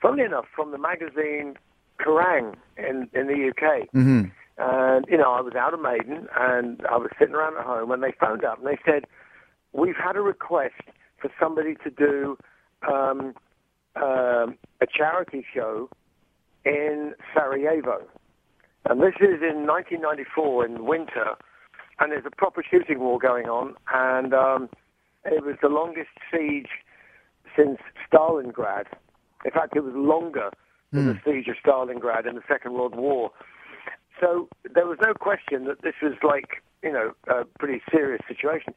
[0.02, 1.58] funnily enough, from the magazine
[2.00, 3.88] Kerrang in in the UK.
[4.58, 7.92] And you know, I was out of Maiden, and I was sitting around at home,
[7.92, 9.06] and they phoned up and they said,
[9.74, 10.82] "We've had a request
[11.22, 12.36] for somebody to do
[12.92, 13.36] um,
[13.96, 15.88] um, a charity show
[16.66, 18.04] in Sarajevo,
[18.86, 21.36] and this is in 1994 in winter,
[22.00, 24.70] and there's a proper shooting war going on, and um,
[25.26, 26.70] it was the longest siege
[27.56, 27.78] since
[28.12, 28.86] Stalingrad.
[29.46, 30.52] In fact, it was longer
[30.92, 33.32] than the siege of Stalingrad in the Second World War.
[34.20, 38.74] So there was no question that this was like, you know, a pretty serious situation.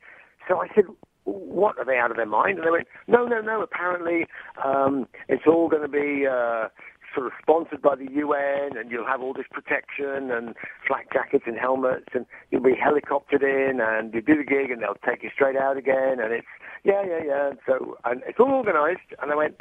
[0.48, 0.84] So I said,
[1.24, 2.58] what, are they out of their mind?
[2.58, 4.26] And they went, no, no, no, apparently
[4.64, 6.68] um, it's all going to be uh,
[7.14, 10.54] sort of sponsored by the UN and you'll have all this protection and
[10.86, 14.82] flak jackets and helmets and you'll be helicoptered in and you do the gig and
[14.82, 16.46] they'll take you straight out again and it's,
[16.84, 17.48] yeah, yeah, yeah.
[17.50, 19.00] And so, and it's all organized.
[19.20, 19.60] And I went,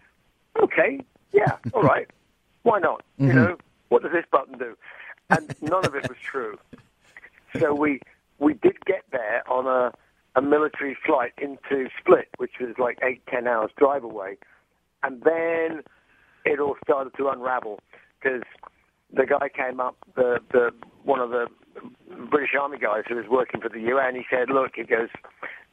[0.61, 2.07] okay, yeah, all right.
[2.63, 3.03] Why not?
[3.17, 3.37] You mm-hmm.
[3.37, 3.57] know,
[3.89, 4.75] what does this button do?
[5.31, 6.57] and none of it was true.
[7.59, 8.01] So we
[8.39, 9.93] we did get there on a
[10.35, 14.37] a military flight into Split, which was like eight ten hours drive away,
[15.03, 15.81] and then
[16.45, 17.79] it all started to unravel
[18.21, 18.43] because
[19.13, 20.71] the guy came up, the the
[21.03, 21.47] one of the
[22.29, 24.15] British Army guys who was working for the UN.
[24.15, 25.09] He said, "Look," he goes,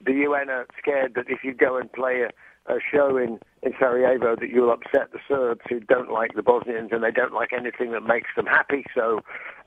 [0.05, 3.73] "the UN are scared that if you go and play a, a show in in
[3.79, 7.53] Sarajevo, that you'll upset the Serbs who don't like the Bosnians and they don't like
[7.53, 8.85] anything that makes them happy.
[8.95, 9.21] So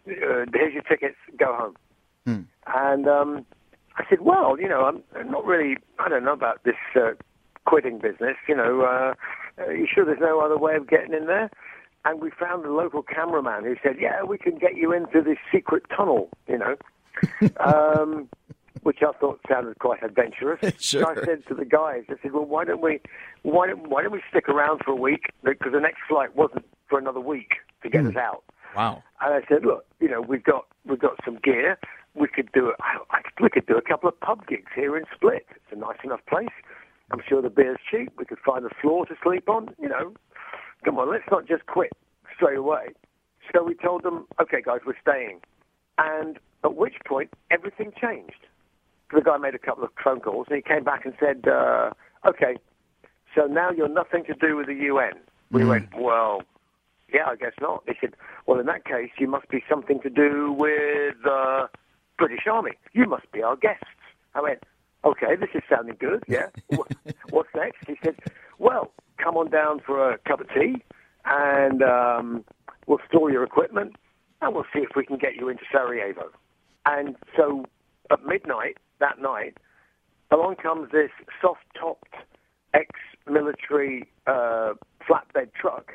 [0.07, 1.75] uh, here's your tickets, go home."
[2.67, 3.45] And um,
[3.97, 5.77] I said, "Well, you know, I'm I'm not really.
[5.99, 7.11] I don't know about this uh,
[7.65, 8.37] quitting business.
[8.47, 9.13] You know, uh,
[9.57, 11.49] are you sure there's no other way of getting in there?"
[12.03, 15.37] And we found a local cameraman who said, "Yeah, we can get you into this
[15.51, 16.75] secret tunnel." You know,
[17.59, 18.29] um,
[18.83, 20.59] which I thought sounded quite adventurous.
[20.79, 21.03] Sure.
[21.03, 22.99] So I said to the guys, "I said, well, why don't we,
[23.43, 25.31] why don't, why don't we stick around for a week?
[25.43, 28.43] Because the next flight wasn't for another week to get us out."
[28.75, 29.03] Wow.
[29.21, 31.77] And I said, look, you know, we've got we've got some gear.
[32.15, 35.03] We could do I, I, we could do a couple of pub gigs here in
[35.13, 35.45] Split.
[35.51, 36.49] It's a nice enough place.
[37.11, 38.13] I'm sure the beer's cheap.
[38.17, 39.73] We could find a floor to sleep on.
[39.79, 40.13] You know,
[40.83, 41.91] come on, let's not just quit
[42.35, 42.87] straight away.
[43.53, 45.41] So we told them, okay, guys, we're staying.
[45.97, 48.47] And at which point, everything changed.
[49.13, 51.91] The guy made a couple of phone calls, and he came back and said, uh,
[52.25, 52.55] okay,
[53.35, 55.13] so now you're nothing to do with the UN.
[55.51, 56.43] We went, well,
[57.13, 57.85] yeah, I guess not.
[57.85, 61.67] They said, well, in that case, you must be something to do with the
[62.17, 62.71] British Army.
[62.93, 63.83] You must be our guests.
[64.33, 64.63] I went,
[65.03, 66.47] okay, this is sounding good, yeah.
[67.29, 67.87] What's next?
[67.87, 68.15] He said,
[68.59, 70.83] well, come on down for a cup of tea,
[71.25, 72.45] and um,
[72.87, 73.95] we'll store your equipment,
[74.41, 76.29] and we'll see if we can get you into Sarajevo.
[76.85, 77.65] And so
[78.11, 79.57] at midnight that night,
[80.31, 81.11] along comes this
[81.41, 82.13] soft-topped
[82.73, 84.73] ex-military uh,
[85.07, 85.93] flatbed truck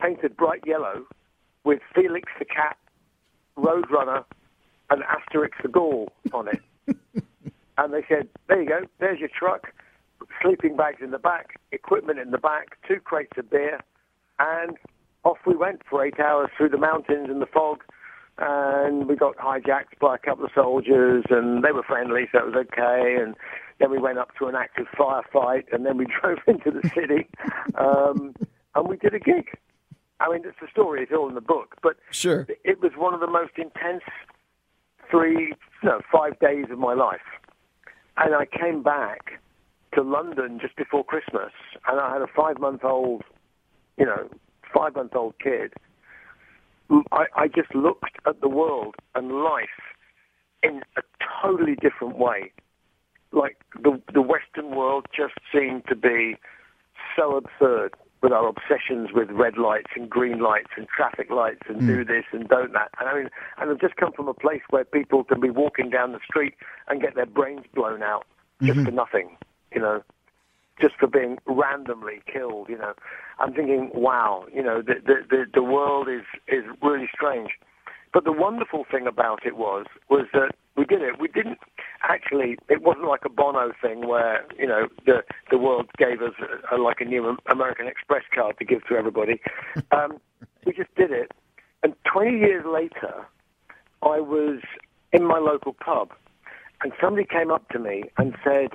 [0.00, 1.04] painted bright yellow
[1.64, 2.76] with Felix the Cat,
[3.56, 4.24] Roadrunner,
[4.90, 6.96] and Asterix the Gaul on it.
[7.78, 9.72] and they said, there you go, there's your truck,
[10.42, 13.80] sleeping bags in the back, equipment in the back, two crates of beer,
[14.38, 14.76] and
[15.24, 17.82] off we went for eight hours through the mountains in the fog.
[18.40, 22.46] And we got hijacked by a couple of soldiers, and they were friendly, so it
[22.46, 23.16] was okay.
[23.20, 23.34] And
[23.80, 27.26] then we went up to an active firefight, and then we drove into the city,
[27.74, 28.36] um,
[28.76, 29.48] and we did a gig.
[30.20, 32.46] I mean, it's the story is all in the book, but Sure.
[32.64, 34.04] it was one of the most intense
[35.10, 37.20] three, no, five days of my life.
[38.18, 39.40] And I came back
[39.94, 41.52] to London just before Christmas,
[41.86, 43.22] and I had a five-month-old,
[43.96, 44.28] you know,
[44.74, 45.72] five-month-old kid.
[47.12, 49.68] I, I just looked at the world and life
[50.62, 51.02] in a
[51.42, 52.52] totally different way.
[53.30, 56.36] Like the the Western world just seemed to be
[57.14, 61.80] so absurd with our obsessions with red lights and green lights and traffic lights and
[61.80, 62.12] do hmm.
[62.12, 62.90] this and don't that.
[62.98, 63.28] And I mean,
[63.58, 66.54] and I've just come from a place where people can be walking down the street
[66.88, 68.26] and get their brains blown out
[68.62, 68.86] just mm-hmm.
[68.86, 69.36] for nothing,
[69.72, 70.02] you know,
[70.80, 72.68] just for being randomly killed.
[72.68, 72.94] You know,
[73.38, 77.50] I'm thinking, wow, you know, the the the, the world is is really strange.
[78.18, 81.20] But the wonderful thing about it was was that we did it.
[81.20, 81.60] We didn't
[82.02, 82.58] actually.
[82.68, 86.74] It wasn't like a Bono thing where you know the the world gave us a,
[86.74, 89.40] a, like a new American Express card to give to everybody.
[89.92, 90.18] Um,
[90.66, 91.30] we just did it,
[91.84, 93.24] and 20 years later,
[94.02, 94.62] I was
[95.12, 96.10] in my local pub,
[96.82, 98.70] and somebody came up to me and said,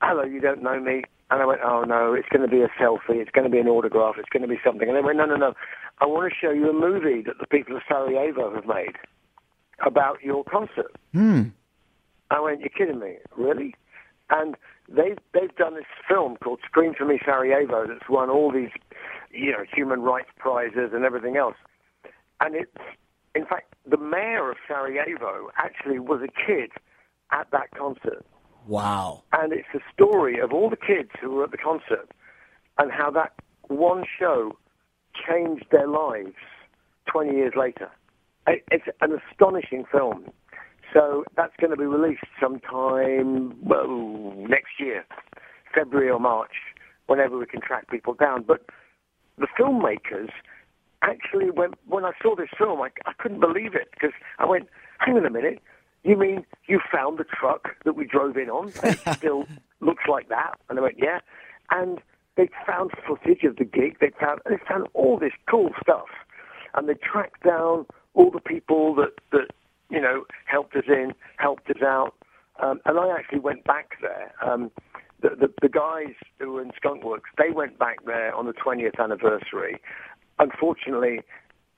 [0.00, 2.68] "Hello, you don't know me." And I went, "Oh no, it's going to be a
[2.80, 3.20] selfie.
[3.20, 4.16] It's going to be an autograph.
[4.18, 5.54] It's going to be something." And they went, "No, no, no.
[6.00, 8.96] I want to show you a movie that the people of Sarajevo have made
[9.84, 11.42] about your concert." Hmm.
[12.30, 13.74] I went, "You're kidding me, really?"
[14.30, 14.56] And
[14.88, 18.70] they've they've done this film called Scream for Me Sarajevo that's won all these,
[19.30, 21.56] you know, human rights prizes and everything else.
[22.40, 22.70] And it's,
[23.34, 26.70] in fact, the mayor of Sarajevo actually was a kid
[27.32, 28.24] at that concert.
[28.68, 29.22] Wow.
[29.32, 32.10] And it's the story of all the kids who were at the concert
[32.76, 33.32] and how that
[33.68, 34.52] one show
[35.26, 36.36] changed their lives
[37.10, 37.90] 20 years later.
[38.46, 40.30] It's an astonishing film.
[40.92, 45.04] So that's going to be released sometime well, next year,
[45.74, 46.52] February or March,
[47.06, 48.44] whenever we can track people down.
[48.46, 48.66] But
[49.38, 50.30] the filmmakers
[51.02, 54.68] actually went, when I saw this film, I, I couldn't believe it because I went,
[54.98, 55.60] hang on a minute,
[56.08, 59.46] you mean you found the truck that we drove in on and it still
[59.80, 60.54] looks like that?
[60.68, 61.20] And I went, yeah.
[61.70, 62.00] And
[62.36, 66.08] they found footage of the gig, they found, they found all this cool stuff.
[66.74, 69.48] And they tracked down all the people that, that
[69.90, 72.14] you know, helped us in, helped us out.
[72.60, 74.32] Um, and I actually went back there.
[74.42, 74.70] Um,
[75.20, 79.00] the, the, the guys who were in Skunkworks, they went back there on the 20th
[79.02, 79.78] anniversary.
[80.38, 81.20] Unfortunately,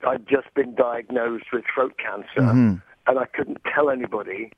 [0.05, 2.75] I'd just been diagnosed with throat cancer, Mm-hmm.
[3.11, 4.51] And I couldn't tell anybody,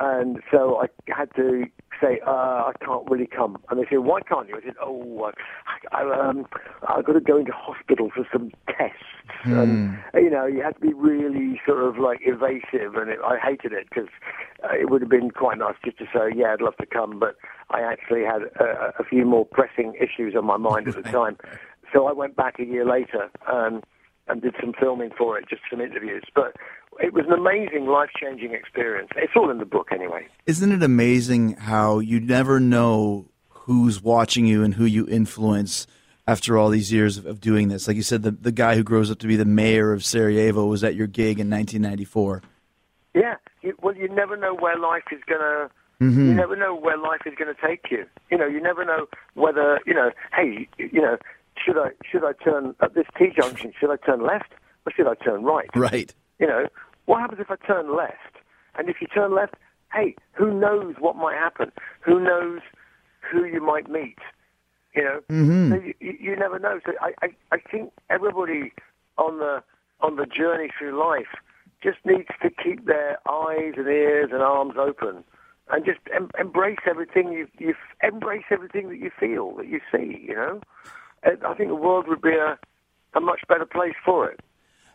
[0.00, 1.64] and so I had to
[2.00, 3.58] say uh, I can't really come.
[3.68, 5.30] And they said, "Why can't you?" I said, "Oh,
[5.92, 6.46] I, I, um,
[6.88, 9.02] I've got to go into hospital for some tests."
[9.44, 13.38] And you know, you had to be really sort of like evasive, and it, I
[13.38, 14.08] hated it because
[14.64, 17.18] uh, it would have been quite nice just to say, "Yeah, I'd love to come,"
[17.18, 17.36] but
[17.70, 21.36] I actually had a, a few more pressing issues on my mind at the time.
[21.92, 23.82] So I went back a year later um,
[24.28, 26.24] and did some filming for it, just some interviews.
[26.34, 26.56] But
[27.00, 29.10] it was an amazing, life-changing experience.
[29.16, 30.26] It's all in the book, anyway.
[30.46, 35.86] Isn't it amazing how you never know who's watching you and who you influence
[36.26, 37.86] after all these years of, doing this?
[37.86, 40.66] Like you said, the, the guy who grows up to be the mayor of Sarajevo
[40.66, 42.42] was at your gig in 1994.
[43.14, 43.36] Yeah.
[43.62, 45.70] You, well, you never know where life is going to.
[46.00, 46.28] Mm-hmm.
[46.28, 48.06] You never know where life is going to take you.
[48.30, 50.12] You know, you never know whether you know.
[50.32, 51.16] Hey, you know,
[51.64, 53.72] should I should I turn at this T junction?
[53.78, 54.52] Should I turn left
[54.86, 55.68] or should I turn right?
[55.74, 56.14] Right.
[56.38, 56.66] You know,
[57.06, 58.36] what happens if I turn left?
[58.76, 59.54] And if you turn left,
[59.92, 61.72] hey, who knows what might happen?
[62.00, 62.60] Who knows
[63.30, 64.18] who you might meet?
[64.94, 65.72] You know, mm-hmm.
[65.72, 66.80] so you, you never know.
[66.84, 68.72] So I, I, I think everybody
[69.16, 69.62] on the
[70.00, 71.36] on the journey through life
[71.82, 75.24] just needs to keep their eyes and ears and arms open,
[75.70, 80.24] and just em- embrace everything you you embrace everything that you feel that you see.
[80.26, 80.60] You know,
[81.24, 82.58] I think the world would be a
[83.14, 84.40] a much better place for it.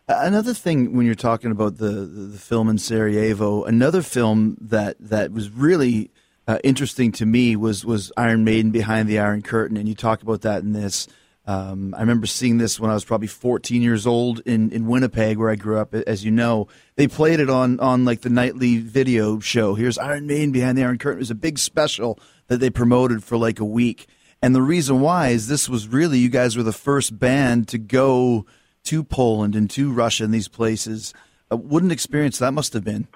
[0.08, 5.32] Another thing, when you're talking about the, the, film in Sarajevo, another film that, that
[5.32, 6.12] was really
[6.46, 10.22] uh, interesting to me was, was Iron Maiden Behind the Iron Curtain, and you talk
[10.22, 11.08] about that in this.
[11.46, 15.38] Um, I remember seeing this when I was probably 14 years old in, in Winnipeg,
[15.38, 15.94] where I grew up.
[15.94, 19.74] As you know, they played it on, on like the nightly video show.
[19.74, 21.20] Here's Iron Maiden Behind the Iron Curtain.
[21.20, 24.08] It was a big special that they promoted for like a week.
[24.44, 27.78] And the reason why is this was really you guys were the first band to
[27.78, 28.46] go
[28.84, 31.14] to Poland and to Russia and these places.
[31.50, 33.08] Uh, what an experience that must have been.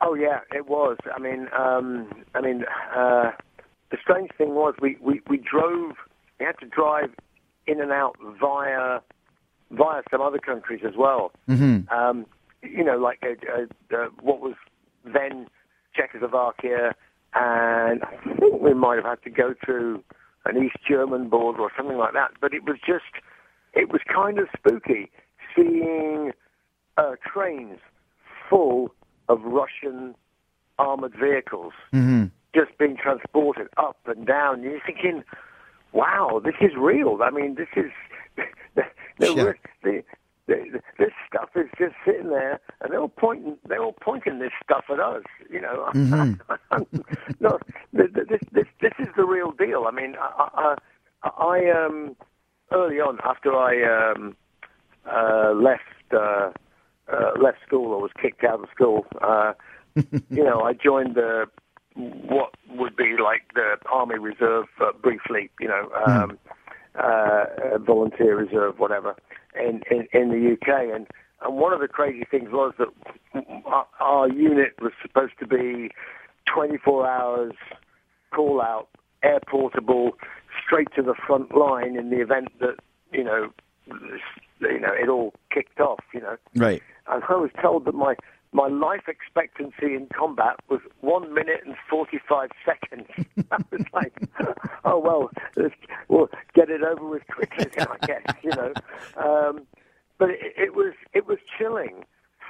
[0.00, 0.96] Oh yeah, it was.
[1.14, 2.64] I mean, um, I mean,
[2.96, 3.32] uh,
[3.90, 5.92] the strange thing was we, we, we drove.
[6.40, 7.10] We had to drive
[7.66, 9.00] in and out via
[9.72, 11.32] via some other countries as well.
[11.50, 11.94] Mm-hmm.
[11.94, 12.24] Um,
[12.62, 14.54] you know, like uh, uh, what was
[15.04, 15.48] then
[15.94, 16.94] Czechoslovakia,
[17.34, 20.02] and I think we might have had to go through
[20.44, 22.32] an East German border or something like that.
[22.40, 23.04] But it was just,
[23.72, 25.10] it was kind of spooky
[25.56, 26.32] seeing
[26.96, 27.78] uh, trains
[28.48, 28.94] full
[29.28, 30.14] of Russian
[30.78, 31.72] armored vehicles
[32.54, 34.62] just being transported up and down.
[34.62, 35.24] You're thinking,
[35.92, 37.18] wow, this is real.
[37.22, 37.90] I mean, this is
[38.76, 38.82] the,
[39.18, 39.52] the, Yeah.
[39.82, 40.02] the,
[40.46, 43.56] this stuff is just sitting there, and they're all pointing.
[43.66, 45.22] They're all pointing this stuff at us.
[45.50, 45.90] You know,
[47.40, 47.58] no,
[47.96, 49.86] th- th- this this this is the real deal.
[49.88, 50.76] I mean, I,
[51.22, 52.16] I, I um
[52.72, 54.36] early on after I um
[55.10, 56.50] uh, left uh,
[57.12, 59.06] uh, left school or was kicked out of school.
[59.20, 59.52] Uh,
[60.30, 61.46] you know, I joined the
[61.94, 65.50] what would be like the Army Reserve uh, briefly.
[65.60, 66.54] You know, um, uh,
[66.96, 67.44] uh,
[67.78, 69.16] volunteer reserve, whatever,
[69.58, 70.94] in, in in the UK.
[70.94, 71.06] And
[71.42, 72.88] and one of the crazy things was that
[73.66, 75.90] our, our unit was supposed to be
[76.52, 77.52] 24 hours
[78.34, 78.88] call out,
[79.22, 80.12] air portable,
[80.64, 82.76] straight to the front line in the event that
[83.12, 83.50] you know,
[83.86, 86.00] you know, it all kicked off.
[86.12, 86.82] You know, Right.
[87.08, 88.14] and I was told that my
[88.54, 93.08] my life expectancy in combat was one minute and forty five seconds.
[93.50, 94.14] I was like,
[94.84, 95.74] oh well, let's,
[96.08, 98.22] we'll get it over with quickly, I guess.
[98.42, 98.72] You know,
[99.16, 99.66] um,
[100.18, 102.04] but it, it was it was chilling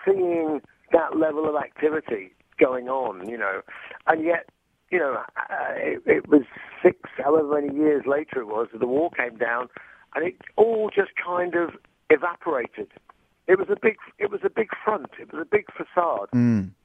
[0.04, 0.60] seeing
[0.92, 3.28] that level of activity going on.
[3.28, 3.62] You know,
[4.06, 4.46] and yet.
[4.90, 6.42] You know, uh, it, it was
[6.80, 9.68] six, however many years later it was, the war came down,
[10.14, 11.70] and it all just kind of
[12.10, 12.88] evaporated.
[13.46, 15.10] It was a big, it was a big front.
[15.20, 16.28] It was a big facade.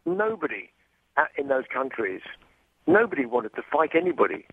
[0.05, 0.69] Nobody
[1.17, 2.21] at, in those countries,
[2.87, 4.45] nobody wanted to fight anybody.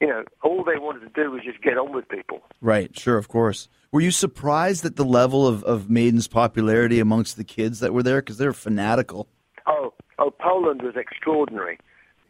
[0.00, 2.42] You know, all they wanted to do was just get on with people.
[2.60, 2.96] Right.
[2.98, 3.16] Sure.
[3.16, 3.68] Of course.
[3.92, 8.02] Were you surprised at the level of, of Maiden's popularity amongst the kids that were
[8.02, 8.20] there?
[8.20, 9.26] Because they're fanatical.
[9.66, 11.78] Oh, oh, Poland was extraordinary.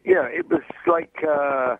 [0.05, 1.75] Know, it was like uh,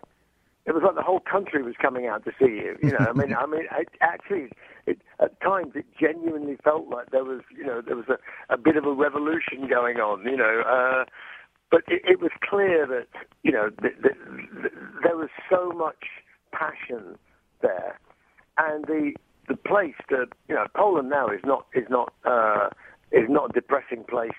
[0.66, 2.76] it was like the whole country was coming out to see you.
[2.82, 4.50] You know, I mean, I mean, I, actually,
[4.88, 8.18] it, at times it genuinely felt like there was, you know, there was a,
[8.52, 10.24] a bit of a revolution going on.
[10.24, 11.04] You know, uh,
[11.70, 13.08] but it, it was clear that
[13.42, 14.14] you know th- th-
[14.62, 16.04] th- there was so much
[16.52, 17.18] passion
[17.62, 17.98] there,
[18.56, 19.12] and the
[19.48, 22.68] the place that you know Poland now is not is not uh,
[23.12, 24.30] is not a depressing place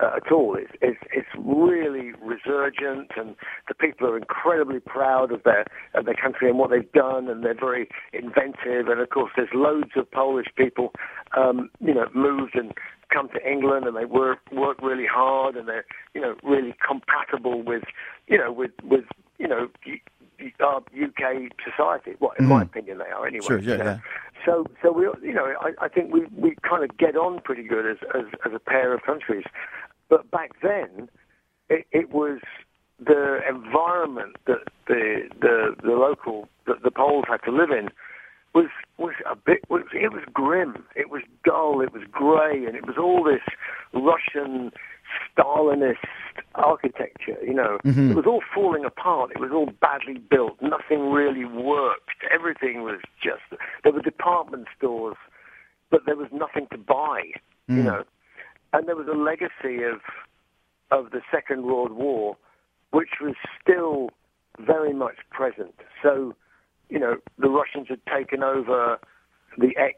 [0.00, 0.56] uh, at all.
[0.56, 3.36] It's, it's it's really resurgent, and
[3.68, 7.44] the people are incredibly proud of their of their country and what they've done, and
[7.44, 8.88] they're very inventive.
[8.88, 10.92] And of course, there's loads of Polish people,
[11.36, 12.72] um, you know, moved and
[13.12, 17.62] come to England, and they work work really hard, and they're you know really compatible
[17.62, 17.84] with
[18.26, 19.04] you know with with
[19.38, 19.68] you know.
[20.60, 22.12] Our UK society.
[22.18, 23.46] Well, in my opinion, they are anyway.
[23.46, 23.84] Sure, yeah, you know.
[23.84, 23.98] yeah.
[24.46, 27.62] So, so we, you know, I, I think we we kind of get on pretty
[27.62, 29.44] good as, as as a pair of countries.
[30.10, 31.08] But back then,
[31.70, 32.40] it, it was
[32.98, 37.88] the environment that the the the local that the Poles had to live in
[38.52, 38.66] was
[38.98, 40.84] was a bit was, it was grim.
[40.96, 41.80] It was dull.
[41.80, 42.66] It was grey.
[42.66, 43.40] And it was all this
[43.94, 44.72] Russian
[45.32, 46.04] Stalinist
[46.56, 47.78] architecture you know.
[47.84, 48.10] Mm-hmm.
[48.10, 49.30] It was all falling apart.
[49.30, 50.60] It was all badly built.
[50.60, 52.10] Nothing really worked.
[52.32, 53.42] Everything was just
[53.84, 55.16] there were department stores
[55.90, 57.22] but there was nothing to buy
[57.68, 57.84] you mm.
[57.84, 58.04] know
[58.72, 60.00] and there was a legacy of
[60.90, 62.36] of the Second World War
[62.90, 64.10] which was still
[64.58, 66.34] very much present so
[66.90, 68.98] you know, the Russians had taken over
[69.56, 69.96] the ex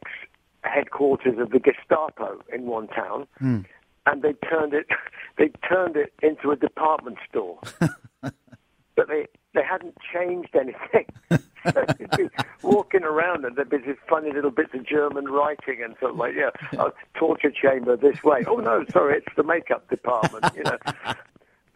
[0.63, 3.61] headquarters of the Gestapo in one town, hmm.
[4.07, 4.87] and they turned it
[5.39, 7.59] they turned it into a department store.
[8.21, 11.07] but they they hadn't changed anything.
[11.31, 11.85] so
[12.63, 16.17] walking around and there'd be these funny little bits of German writing and sort of
[16.19, 18.45] like, yeah, oh, torture chamber this way.
[18.47, 20.45] Oh no, sorry, it's the makeup department.
[20.57, 20.79] You know,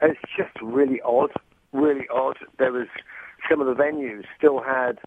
[0.03, 1.33] it's just really odd,
[1.73, 2.39] really odd.
[2.59, 2.89] There was
[3.49, 4.99] some of the venues still had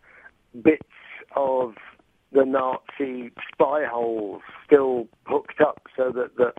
[0.61, 0.87] bits
[1.35, 1.73] of
[2.31, 6.53] the Nazi spy holes still hooked up so that the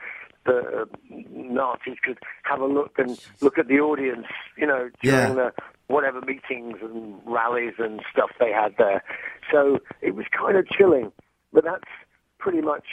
[0.47, 5.35] the Nazis could have a look and look at the audience, you know, during Yeah.
[5.35, 5.53] the
[5.91, 9.03] whatever meetings and rallies and stuff they had there.
[9.51, 11.13] So it was kind of chilling,
[11.53, 11.91] but that's
[12.39, 12.85] pretty much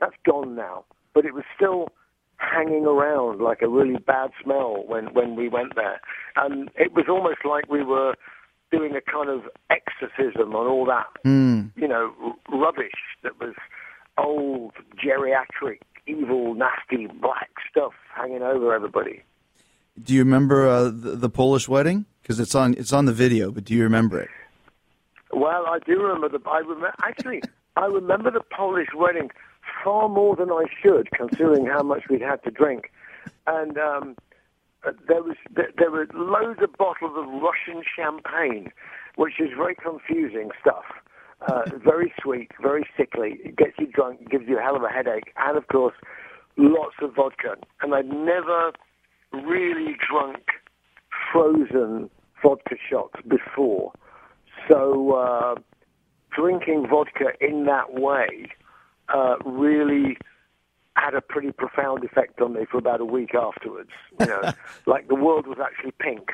[0.00, 0.84] that's gone now.
[1.14, 1.88] But it was still
[2.36, 6.00] hanging around like a really bad smell when when we went there,
[6.36, 8.14] and it was almost like we were
[8.70, 11.64] doing a kind of exorcism on all that, hmm.
[11.76, 12.90] you know, r- rubbish
[13.22, 13.54] that was
[14.16, 19.22] old, geriatric, evil, nasty, black stuff hanging over everybody.
[20.00, 22.06] Do you remember uh, the, the Polish wedding?
[22.22, 24.28] Because it's on it's on the video, but do you remember it?
[25.32, 26.40] Well, I do remember the.
[26.46, 26.62] I
[27.08, 27.42] actually.
[27.76, 29.30] I remember the Polish wedding
[29.82, 32.92] far more than I should, considering how much we'd had to drink.
[33.46, 34.16] And um,
[35.08, 38.70] there was there were loads of bottles of Russian champagne,
[39.16, 40.84] which is very confusing stuff.
[41.48, 43.40] Uh, very sweet, very sickly.
[43.44, 45.94] It gets you drunk, gives you a hell of a headache, and of course,
[46.56, 47.56] lots of vodka.
[47.80, 48.72] And I'd never
[49.32, 50.44] really drunk
[51.32, 52.10] frozen
[52.42, 53.92] vodka shots before.
[54.68, 55.54] So uh,
[56.30, 58.48] drinking vodka in that way
[59.08, 60.16] uh, really
[60.94, 63.90] had a pretty profound effect on me for about a week afterwards.
[64.20, 64.52] You know,
[64.86, 66.32] like the world was actually pink.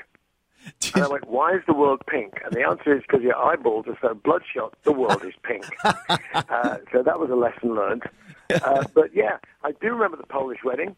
[0.94, 2.40] And I went, why is the world pink?
[2.44, 5.64] And the answer is because your eyeballs are so bloodshot, the world is pink.
[5.84, 8.02] uh, so that was a lesson learned.
[8.50, 10.96] Uh, but yeah, I do remember the Polish wedding.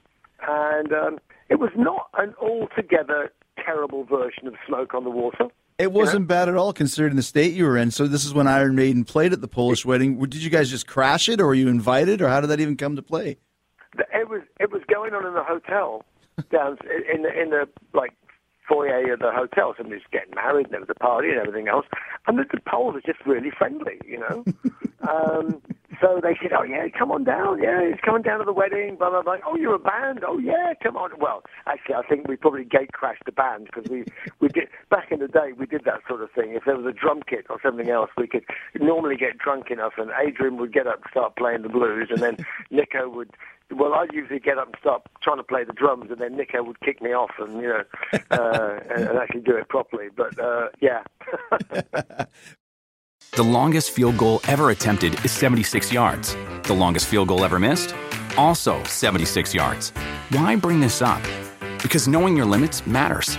[0.48, 1.18] And um,
[1.50, 3.32] it was not an altogether
[3.62, 5.48] terrible version of Smoke on the Water.
[5.78, 7.90] It wasn't bad at all considering the state you were in.
[7.90, 10.18] So this is when Iron Maiden played at the Polish wedding.
[10.18, 12.76] Did you guys just crash it, or were you invited, or how did that even
[12.76, 13.38] come to play?
[13.98, 16.04] It was it was going on in the hotel
[16.52, 16.76] down
[17.12, 18.12] in the in the like
[18.70, 19.74] foyer of the hotel.
[19.76, 21.86] Somebody's getting married, and there was a party and everything else.
[22.26, 24.44] And the, the Poles are just really friendly, you know.
[25.10, 25.60] um,
[26.00, 27.60] so they said, "Oh yeah, come on down.
[27.62, 29.36] Yeah, he's coming down to the wedding." Blah blah blah.
[29.46, 30.20] Oh, you're a band.
[30.26, 31.10] Oh yeah, come on.
[31.18, 34.04] Well, actually, I think we probably gate crashed the band because we
[34.40, 36.52] we did back in the day we did that sort of thing.
[36.52, 38.44] If there was a drum kit or something else, we could
[38.78, 42.20] normally get drunk enough, and Adrian would get up and start playing the blues, and
[42.20, 42.36] then
[42.70, 43.30] Nicko would.
[43.72, 46.64] Well, I'd usually get up and start trying to play the drums, and then Nicko
[46.64, 47.82] would kick me off and you know
[48.30, 50.08] uh, and, and actually do it properly.
[50.14, 51.04] But uh, yeah.
[53.32, 56.34] The longest field goal ever attempted is 76 yards.
[56.64, 57.94] The longest field goal ever missed?
[58.36, 59.90] Also 76 yards.
[60.30, 61.22] Why bring this up?
[61.80, 63.38] Because knowing your limits matters,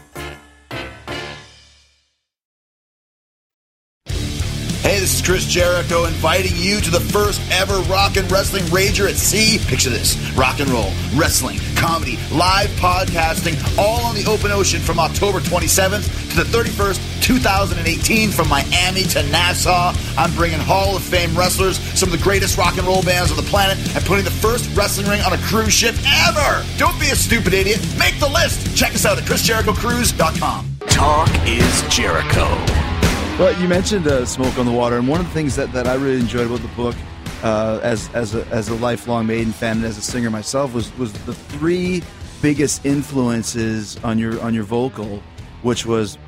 [5.31, 9.63] Chris Jericho inviting you to the first ever rock and wrestling rager at sea.
[9.65, 14.99] Picture this rock and roll, wrestling, comedy, live podcasting, all on the open ocean from
[14.99, 19.93] October 27th to the 31st, 2018, from Miami to Nassau.
[20.17, 23.37] I'm bringing Hall of Fame wrestlers, some of the greatest rock and roll bands on
[23.37, 25.95] the planet, and putting the first wrestling ring on a cruise ship
[26.27, 26.65] ever.
[26.75, 27.79] Don't be a stupid idiot.
[27.97, 28.75] Make the list.
[28.75, 30.77] Check us out at ChrisJerichoCruise.com.
[30.89, 32.90] Talk is Jericho.
[33.39, 35.87] Well, you mentioned uh, Smoke on the Water, and one of the things that, that
[35.87, 36.95] I really enjoyed about the book,
[37.41, 40.95] uh, as as a, as a lifelong Maiden fan and as a singer myself, was
[40.97, 42.03] was the three
[42.43, 45.23] biggest influences on your on your vocal,
[45.63, 46.19] which was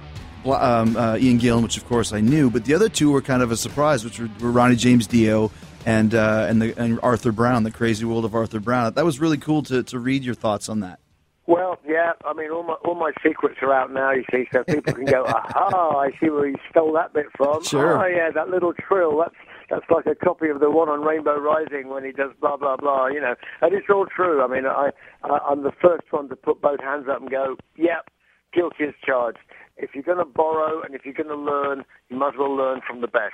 [0.45, 3.43] um, uh, Ian Gillan, which of course I knew, but the other two were kind
[3.43, 5.51] of a surprise, which were, were Ronnie James Dio
[5.85, 8.91] and uh, and, the, and Arthur Brown, the Crazy World of Arthur Brown.
[8.93, 10.99] That was really cool to to read your thoughts on that.
[11.45, 14.11] Well, yeah, I mean, all my all my secrets are out now.
[14.11, 17.63] You see, so people can go, aha, I see where you stole that bit from.
[17.63, 18.01] Sure.
[18.01, 19.19] Oh, yeah, that little trill.
[19.19, 19.35] That's
[19.69, 22.77] that's like a copy of the one on Rainbow Rising when he does blah blah
[22.77, 23.07] blah.
[23.07, 24.41] You know, and it's all true.
[24.41, 24.91] I mean, I,
[25.23, 28.09] I I'm the first one to put both hands up and go, yep,
[28.53, 29.39] guilty as charged.
[29.75, 32.55] If you're going to borrow and if you're going to learn, you might as well
[32.55, 33.33] learn from the best.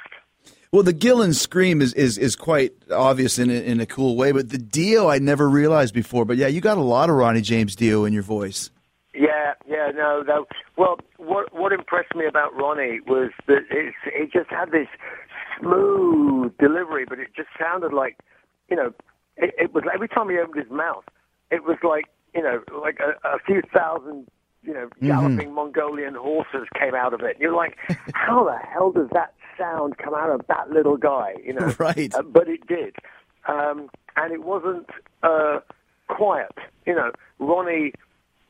[0.72, 4.32] Well, the Gillan scream is, is, is quite obvious in a, in a cool way,
[4.32, 6.26] but the Dio I never realized before.
[6.26, 8.70] But yeah, you got a lot of Ronnie James Dio in your voice.
[9.16, 10.46] Yeah, yeah, no, no.
[10.78, 14.88] Well, what what impressed me about Ronnie was that it's, it just had this
[15.60, 18.18] smooth delivery, but it just sounded like,
[18.70, 18.94] you know,
[19.38, 21.04] it, it was every time he opened his mouth,
[21.50, 22.06] it was like,
[22.36, 24.28] you know, like a, a few thousand,
[24.62, 25.56] you know, galloping mm-hmm.
[25.56, 27.38] Mongolian horses came out of it.
[27.40, 27.76] You're like,
[28.14, 31.34] how the hell does that sound come out of that little guy?
[31.44, 32.14] You know, right?
[32.14, 32.96] Uh, but it did,
[33.48, 34.90] um, and it wasn't
[35.24, 35.60] uh,
[36.08, 36.54] quiet.
[36.86, 37.94] You know, Ronnie.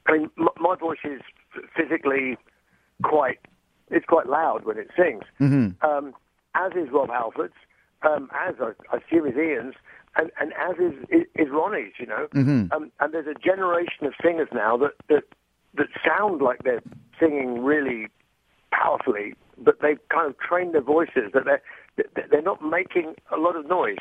[0.06, 1.22] I mean, m- my voice is
[1.76, 2.38] physically
[3.04, 3.40] quite.
[3.92, 5.24] It's quite loud when it sings.
[5.40, 5.86] Mm-hmm.
[5.86, 6.14] Um,
[6.56, 7.54] as is Rob Halford's,
[8.02, 9.76] um, as I, I assume is Ian's,
[10.16, 12.28] and, and as is, is, is Ronnie's, you know.
[12.34, 12.72] Mm-hmm.
[12.74, 15.24] Um, and there's a generation of singers now that, that,
[15.76, 16.82] that sound like they're
[17.20, 18.08] singing really
[18.72, 19.34] powerfully,
[19.64, 23.68] but they've kind of trained their voices that they're, they're not making a lot of
[23.68, 23.98] noise.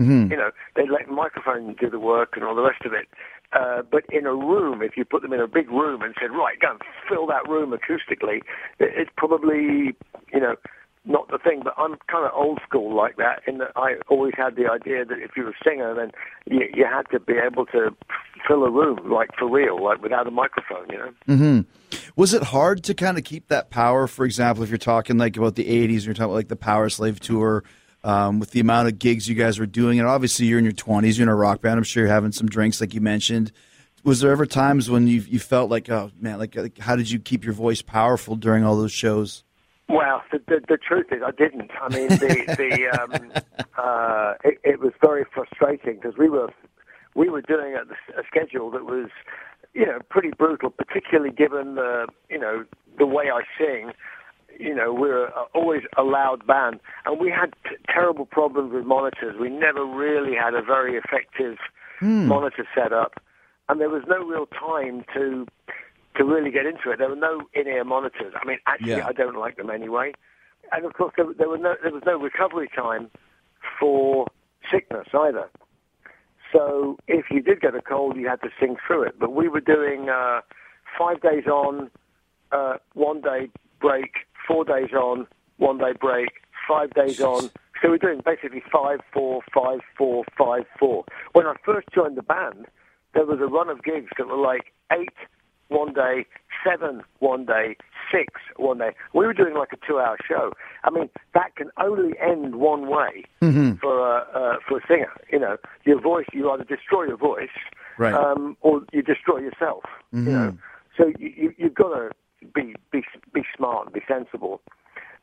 [0.00, 0.30] Mm-hmm.
[0.32, 3.08] You know, they let the microphone do the work and all the rest of it.
[3.52, 6.30] Uh, but in a room, if you put them in a big room and said,
[6.30, 8.40] right, go and fill that room acoustically,
[8.78, 9.96] it's probably,
[10.32, 10.54] you know,
[11.04, 14.34] not the thing, but I'm kind of old school like that in that I always
[14.36, 16.10] had the idea that if you were a singer, then
[16.46, 17.96] you, you had to be able to
[18.46, 21.12] fill a room, like for real, like without a microphone, you know?
[21.28, 22.00] Mm-hmm.
[22.16, 24.06] Was it hard to kind of keep that power?
[24.06, 27.18] For example, if you're talking like about the 80s, you're talking about like the Powerslave
[27.18, 27.64] tour,
[28.04, 30.72] um, with the amount of gigs you guys were doing, and obviously you're in your
[30.72, 31.78] 20s, you're in a rock band.
[31.78, 33.52] I'm sure you're having some drinks, like you mentioned.
[34.04, 37.10] Was there ever times when you you felt like, oh man, like, like how did
[37.10, 39.44] you keep your voice powerful during all those shows?
[39.90, 41.70] Well, the, the, the truth is, I didn't.
[41.80, 43.32] I mean, the, the um,
[43.78, 46.48] uh, it, it was very frustrating because we were
[47.14, 47.82] we were doing a,
[48.20, 49.08] a schedule that was,
[49.74, 52.64] you know, pretty brutal, particularly given the you know
[52.98, 53.92] the way I sing.
[54.58, 59.36] You know, we're always a loud band, and we had t- terrible problems with monitors.
[59.40, 61.56] We never really had a very effective
[62.00, 62.28] Hmm.
[62.28, 63.20] monitor setup,
[63.68, 65.46] and there was no real time to
[66.16, 66.98] to really get into it.
[66.98, 68.34] There were no in-ear monitors.
[68.40, 69.06] I mean, actually, Yeah.
[69.06, 70.12] I don't like them anyway.
[70.72, 73.10] And of course, there, there, were no, there was no recovery time
[73.78, 74.26] for
[74.70, 75.48] sickness either.
[76.52, 79.18] So if you did get a cold, you had to sing through it.
[79.18, 80.40] But we were doing uh,
[80.98, 81.90] five days on,
[82.52, 83.50] uh, one day
[83.80, 84.10] break,
[84.46, 85.26] four days on,
[85.58, 86.28] one day break,
[86.68, 87.50] five days on.
[87.80, 91.04] So we're doing basically five, four, five, four, five, four.
[91.32, 92.66] When I first joined the band,
[93.14, 95.14] there was a run of gigs that were like eight
[95.70, 96.26] one day,
[96.64, 97.76] seven one day,
[98.12, 98.90] six one day.
[99.14, 100.52] We were doing like a two-hour show.
[100.84, 103.24] I mean, that can only end one way
[103.80, 105.12] for a uh, for a singer.
[105.32, 106.26] You know, your voice.
[106.32, 107.48] You either destroy your voice,
[107.98, 108.14] Right.
[108.14, 109.84] um, or you destroy yourself.
[110.12, 110.58] You know,
[110.96, 112.10] so you, you, you've got to
[112.54, 113.02] be be
[113.32, 114.60] be smart and be sensible.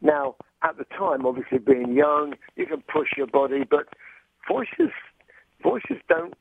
[0.02, 3.88] Now, at the time, obviously being young, you can push your body, but
[4.48, 4.91] voices
[5.62, 6.34] voices don't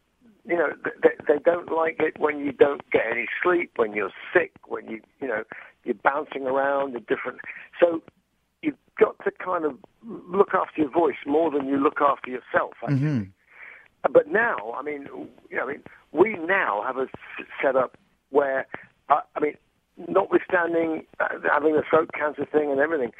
[0.46, 0.72] you know,
[1.02, 4.88] they, they don't like it when you don't get any sleep, when you're sick, when
[4.88, 5.42] you, you know,
[5.84, 7.40] you're bouncing around in different.
[7.80, 8.02] So
[8.62, 12.74] you've got to kind of look after your voice more than you look after yourself.
[12.82, 13.30] Actually.
[14.12, 15.08] But now, I mean,
[15.50, 15.82] you know, I mean,
[16.12, 17.08] we now have a
[17.60, 17.96] setup
[18.30, 18.66] where,
[19.08, 19.54] uh, I mean,
[20.08, 23.10] notwithstanding uh, having the throat cancer thing and everything,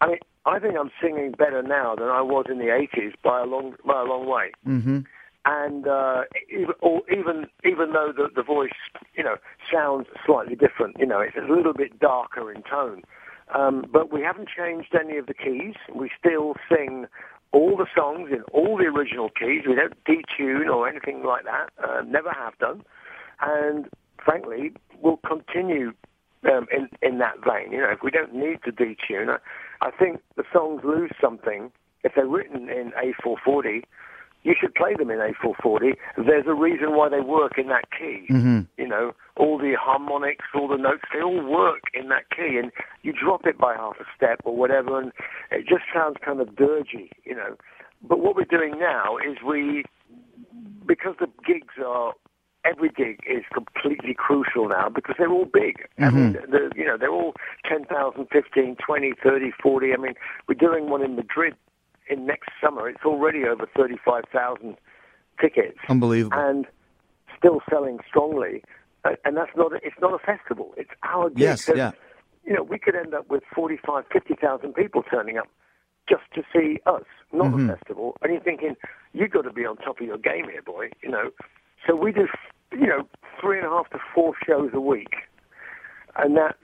[0.00, 3.40] I mean, I think I'm singing better now than I was in the 80s by
[3.40, 5.00] a long, by a long way Mm-hmm.
[5.44, 6.74] And uh, even,
[7.10, 8.70] even even though the, the voice,
[9.14, 9.36] you know,
[9.72, 13.02] sounds slightly different, you know, it's a little bit darker in tone.
[13.54, 15.74] Um, but we haven't changed any of the keys.
[15.94, 17.06] We still sing
[17.52, 19.62] all the songs in all the original keys.
[19.68, 21.68] We don't detune or anything like that.
[21.82, 22.82] Uh, never have done.
[23.40, 23.88] and
[24.24, 25.92] frankly, we'll continue
[26.44, 27.72] um, in in that vein.
[27.72, 31.70] You know, if we don't need to detune, I, I think the songs lose something
[32.04, 33.82] if they're written in A440
[34.42, 35.94] you should play them in A440.
[36.16, 38.26] There's a reason why they work in that key.
[38.28, 38.60] Mm-hmm.
[38.76, 42.58] You know, all the harmonics, all the notes, they all work in that key.
[42.60, 42.72] And
[43.02, 45.12] you drop it by half a step or whatever, and
[45.50, 47.56] it just sounds kind of dirgy, you know.
[48.02, 49.84] But what we're doing now is we,
[50.86, 52.14] because the gigs are
[52.64, 55.86] every gig is completely crucial now because they're all big.
[55.98, 57.34] I mean, the, you know, they're all
[57.68, 59.92] 10,000, 15, 20, 30, 40.
[59.92, 60.14] I mean,
[60.48, 61.54] we're doing one in Madrid
[62.12, 62.88] in next summer.
[62.88, 64.76] It's already over 35,000
[65.40, 65.78] tickets.
[65.88, 66.36] Unbelievable.
[66.38, 66.66] And
[67.38, 68.62] still selling strongly.
[69.24, 70.74] And that's not, a, it's not a festival.
[70.76, 71.38] It's our gig.
[71.40, 71.92] Yes, So, yeah.
[72.44, 75.48] You know, we could end up with 45, 50,000 people turning up
[76.08, 77.70] just to see us, not Mm-hmm.
[77.70, 78.16] a festival.
[78.22, 78.74] And you're thinking,
[79.12, 81.30] you've got to be on top of your game here, boy, you know.
[81.86, 82.26] So we do,
[82.72, 83.06] you know,
[83.40, 85.14] three and a half to four shows a week.
[86.16, 86.58] And that's,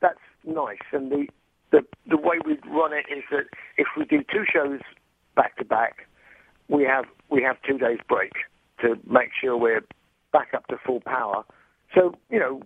[0.00, 0.78] that's nice.
[0.92, 1.26] And the,
[1.72, 3.46] the, the way we run it is that
[3.76, 4.80] if we do two shows
[5.34, 6.06] back to back,
[6.68, 8.32] we have, we have two days break
[8.80, 9.84] to make sure we're
[10.32, 11.44] back up to full power.
[11.94, 12.62] So, you know,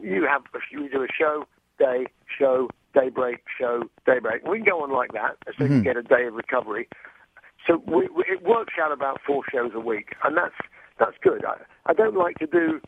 [0.00, 1.44] you have, you do a show,
[1.78, 2.06] day,
[2.38, 4.46] show, daybreak, show, daybreak.
[4.46, 5.82] We can go on like that so you mm-hmm.
[5.82, 6.88] get a day of recovery.
[7.66, 10.54] So we, we, it works out about four shows a week, and that's
[10.98, 11.44] that's good.
[11.44, 11.56] I,
[11.86, 12.80] I don't like to do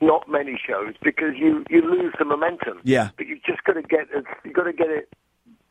[0.00, 2.80] not many shows because you you lose the momentum.
[2.84, 3.10] Yeah.
[3.16, 4.24] but you've just got to get it.
[4.44, 5.12] You got to get it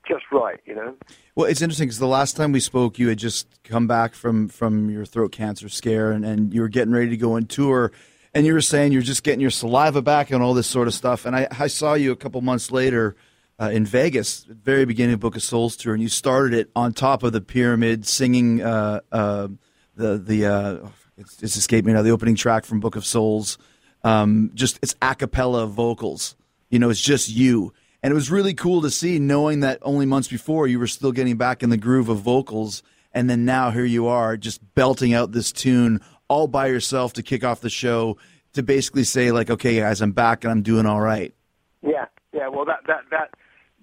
[0.07, 0.59] just right.
[0.65, 0.95] You know.
[1.35, 4.47] Well, it's interesting because the last time we spoke, you had just come back from
[4.47, 7.91] from your throat cancer scare, and, and you were getting ready to go on tour,
[8.33, 10.93] and you were saying you're just getting your saliva back and all this sort of
[10.93, 11.25] stuff.
[11.25, 13.15] And I, I saw you a couple months later
[13.59, 16.93] uh, in Vegas, very beginning of Book of Souls tour, and you started it on
[16.93, 19.47] top of the pyramid, singing uh, uh,
[19.95, 23.57] the the uh, it's, it's escaped me now the opening track from Book of Souls.
[24.05, 26.35] Um, just it's a cappella vocals.
[26.69, 27.73] You know, it's just you.
[28.03, 31.11] And it was really cool to see, knowing that only months before you were still
[31.11, 32.83] getting back in the groove of vocals,
[33.13, 37.23] and then now here you are, just belting out this tune all by yourself to
[37.23, 38.17] kick off the show,
[38.53, 41.33] to basically say like, "Okay, guys, I'm back and I'm doing all right."
[41.81, 42.47] Yeah, yeah.
[42.47, 43.31] Well, that that that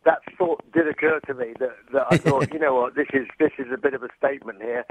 [0.05, 3.27] that thought did occur to me that, that I thought, you know what, this is
[3.41, 4.85] this is a bit of a statement here.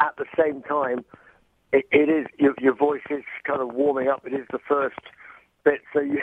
[0.00, 1.04] At the same time,
[1.72, 4.26] it, it is your, your voice is kind of warming up.
[4.26, 4.98] It is the first
[5.64, 6.20] bit, so you.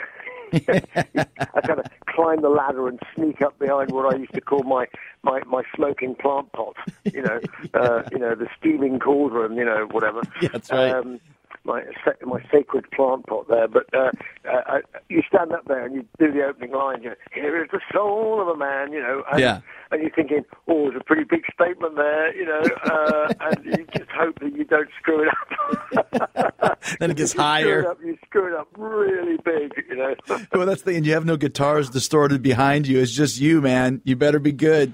[0.52, 4.62] I kind of climb the ladder and sneak up behind what I used to call
[4.62, 4.86] my
[5.22, 6.76] my, my smoking plant pot.
[7.04, 7.40] You know,
[7.74, 9.56] uh, you know the steaming cauldron.
[9.56, 10.22] You know, whatever.
[10.40, 10.90] Yeah, that's right.
[10.90, 11.20] Um,
[11.64, 11.82] my
[12.24, 14.10] my sacred plant pot there, but uh,
[14.46, 17.02] uh, uh, you stand up there and you do the opening line.
[17.02, 18.92] You know, here is the soul of a man.
[18.92, 19.60] You know, and, Yeah.
[19.90, 22.34] and you're thinking, oh, it's a pretty big statement there.
[22.36, 26.80] You know, uh, and you just hope that you don't screw it up.
[27.00, 27.80] Then it gets you Screw higher.
[27.80, 29.72] it up, you screw it up really big.
[29.88, 30.14] You know.
[30.52, 31.04] Well, that's the thing.
[31.04, 33.00] You have no guitars distorted behind you.
[33.00, 34.02] It's just you, man.
[34.04, 34.92] You better be good.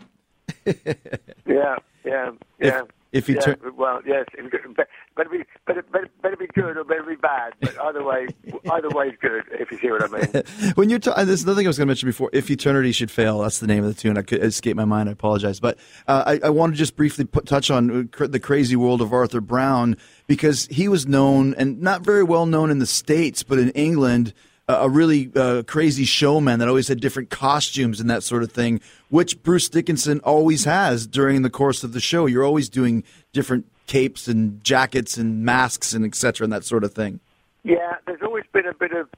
[0.64, 2.82] Yeah, yeah, yeah.
[2.82, 2.82] if
[3.28, 4.82] you yeah, turn- well, yes, if you could- be-
[5.16, 7.52] better be better, better, better be good or better be bad.
[7.60, 8.28] But either way,
[8.72, 9.42] either way is good.
[9.50, 10.72] If you see what I mean.
[10.76, 12.30] when you're ta- uh, this another thing I was going to mention before.
[12.32, 14.16] If eternity should fail, that's the name of the tune.
[14.16, 15.08] I could escape my mind.
[15.08, 18.26] I apologize, but uh, I, I want to just briefly put, touch on uh, cr-
[18.26, 19.96] the crazy world of Arthur Brown
[20.26, 24.32] because he was known and not very well known in the states, but in England.
[24.80, 28.80] A really uh, crazy showman that always had different costumes and that sort of thing,
[29.08, 32.26] which Bruce Dickinson always has during the course of the show.
[32.26, 36.44] You're always doing different capes and jackets and masks and etc.
[36.44, 37.20] and that sort of thing.
[37.64, 39.08] Yeah, there's always been a bit of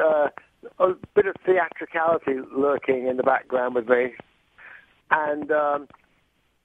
[0.00, 0.28] uh,
[0.78, 4.14] a bit of theatricality lurking in the background with me,
[5.10, 5.88] and um,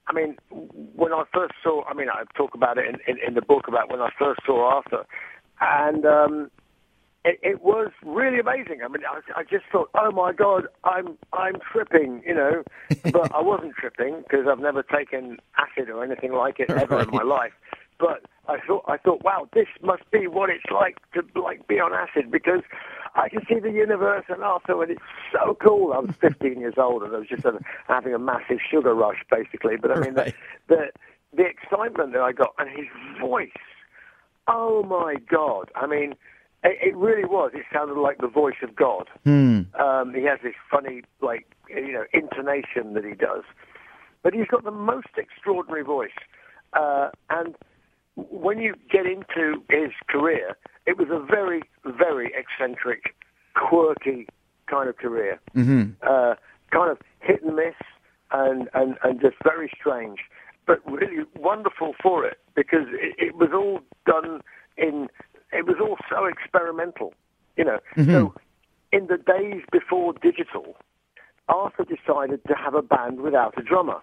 [0.06, 3.34] I mean, when I first saw, I mean, I talk about it in, in, in
[3.34, 5.06] the book about when I first saw Arthur,
[5.60, 6.50] and um,
[7.24, 8.80] it, it was really amazing.
[8.84, 12.62] I mean, I, I just thought, oh my god, I'm I'm tripping, you know,
[13.12, 17.10] but I wasn't tripping because I've never taken acid or anything like it ever in
[17.10, 17.52] my life.
[17.98, 21.80] But I thought, I thought, wow, this must be what it's like to like be
[21.80, 22.62] on acid because
[23.16, 25.02] I can see the universe and Arthur, and it's
[25.32, 25.92] so cool.
[25.92, 27.52] I was 15 years old and I was just uh,
[27.88, 29.76] having a massive sugar rush, basically.
[29.76, 30.34] But I mean, Right.
[30.68, 30.90] the, the
[31.36, 32.86] the excitement that I got and his
[33.20, 33.50] voice.
[34.46, 35.70] Oh my God!
[35.74, 36.14] I mean,
[36.64, 37.52] it, it really was.
[37.54, 39.08] It sounded like the voice of God.
[39.80, 43.44] Um, he has this funny, like you know, intonation that he does,
[44.22, 46.10] but he's got the most extraordinary voice.
[46.72, 47.54] Uh, and
[48.16, 50.56] when you get into his career,
[50.86, 53.14] it was a very, very eccentric,
[53.54, 54.26] quirky
[54.66, 55.40] kind of career.
[56.02, 56.34] Uh,
[56.70, 57.74] kind of hit and miss,
[58.32, 60.18] and, and, and just very strange,
[60.66, 64.40] but really wonderful for it because it, it was all done
[64.76, 65.08] in
[65.52, 67.14] it was all so experimental,
[67.56, 67.78] you know.
[67.96, 68.12] Mm-hmm.
[68.12, 68.34] So
[68.92, 70.76] in the days before digital,
[71.48, 74.00] Arthur decided to have a band without a drummer.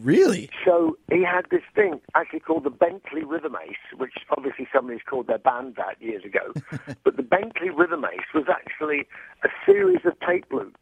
[0.00, 0.48] Really?
[0.64, 5.26] So he had this thing actually called the Bentley Rhythm Ace, which obviously somebody's called
[5.26, 6.52] their band that years ago.
[7.04, 9.06] but the Bentley Rhythm Ace was actually
[9.44, 10.78] a series of tape loops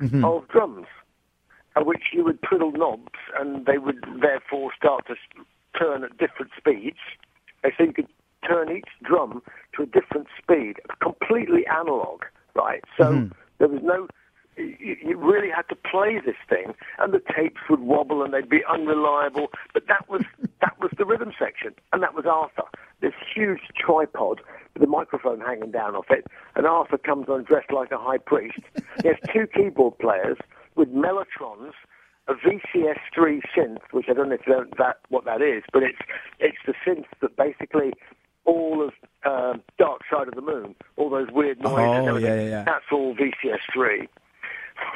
[0.00, 0.24] mm-hmm.
[0.24, 0.86] of drums,
[1.76, 5.14] at which you would twiddle knobs and they would therefore start to
[5.78, 6.98] turn at different speeds.
[7.62, 8.08] So you could
[8.46, 9.42] turn each drum
[9.76, 12.22] to a different speed, completely analog,
[12.54, 12.82] right?
[12.98, 13.32] So mm-hmm.
[13.58, 14.08] there was no
[14.56, 18.48] you, you really had to play this thing, and the tapes would wobble and they'd
[18.48, 19.48] be unreliable.
[19.72, 20.22] But that was
[20.60, 22.68] that was the rhythm section, and that was Arthur.
[23.00, 24.40] This huge tripod
[24.74, 28.18] with a microphone hanging down off it, and Arthur comes on dressed like a high
[28.18, 28.60] priest.
[29.02, 30.38] He has two keyboard players
[30.76, 31.72] with mellotrons,
[32.28, 35.82] a VCS3 synth, which I don't know if you know that what that is, but
[35.82, 35.98] it's
[36.38, 37.92] it's the synth that basically
[38.44, 38.92] all of
[39.24, 42.50] um, Dark Side of the Moon, all those weird noises, Oh, and everything, yeah, yeah,
[42.50, 42.64] yeah.
[42.64, 44.08] that's all VCS3.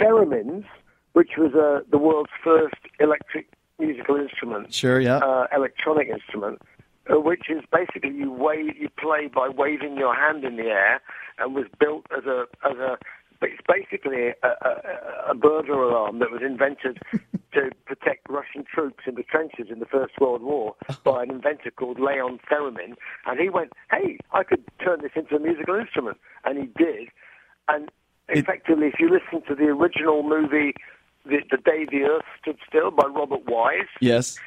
[0.01, 0.65] Theremins,
[1.13, 3.47] which was uh, the world's first electric
[3.79, 5.19] musical instrument, Sure, yeah.
[5.19, 6.61] uh, electronic instrument,
[7.13, 11.01] uh, which is basically you wave, you play by waving your hand in the air,
[11.39, 12.99] and was built as a as a.
[13.41, 17.01] but It's basically a, a, a burglar alarm that was invented
[17.53, 20.75] to protect Russian troops in the trenches in the First World War
[21.05, 22.95] by an inventor called Leon Theremin.
[23.27, 27.09] And he went, "Hey, I could turn this into a musical instrument," and he did.
[27.69, 27.91] And
[28.29, 30.75] effectively, if you listen to the original movie,
[31.25, 34.39] the, the Day the Earth Stood Still by Robert Wise, yes.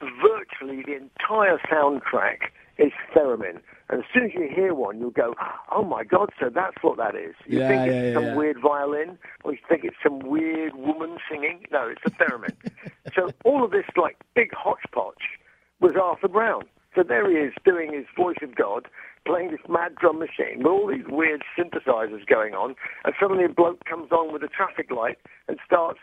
[0.00, 2.50] virtually the entire soundtrack
[2.82, 3.60] is theremin.
[3.88, 5.34] And as soon as you hear one, you'll go,
[5.70, 7.34] oh my God, so that's what that is.
[7.46, 8.34] You Yeah, think it's yeah, some yeah.
[8.34, 11.64] weird violin, or you think it's some weird woman singing.
[11.70, 12.54] No, it's a theremin.
[13.14, 15.38] so all of this, like, big hodgepodge
[15.80, 16.62] was Arthur Brown.
[16.94, 18.86] So there he is doing his voice of God,
[19.24, 22.74] playing this mad drum machine with all these weird synthesizers going on,
[23.04, 25.18] and suddenly a bloke comes on with a traffic light
[25.48, 26.00] and starts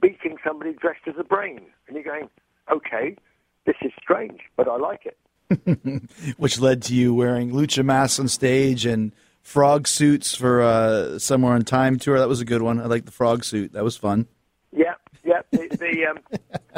[0.00, 1.60] beating somebody dressed as a brain.
[1.86, 2.28] And you're going,
[2.70, 3.16] okay,
[3.64, 5.16] this is strange, but I like it.
[6.36, 11.54] Which led to you wearing lucha masks on stage and frog suits for uh, Somewhere
[11.54, 12.18] on Time tour.
[12.18, 12.80] That was a good one.
[12.80, 13.72] I like the frog suit.
[13.72, 14.26] That was fun.
[14.72, 14.94] Yeah,
[15.24, 15.42] yeah.
[15.52, 16.18] The, the um,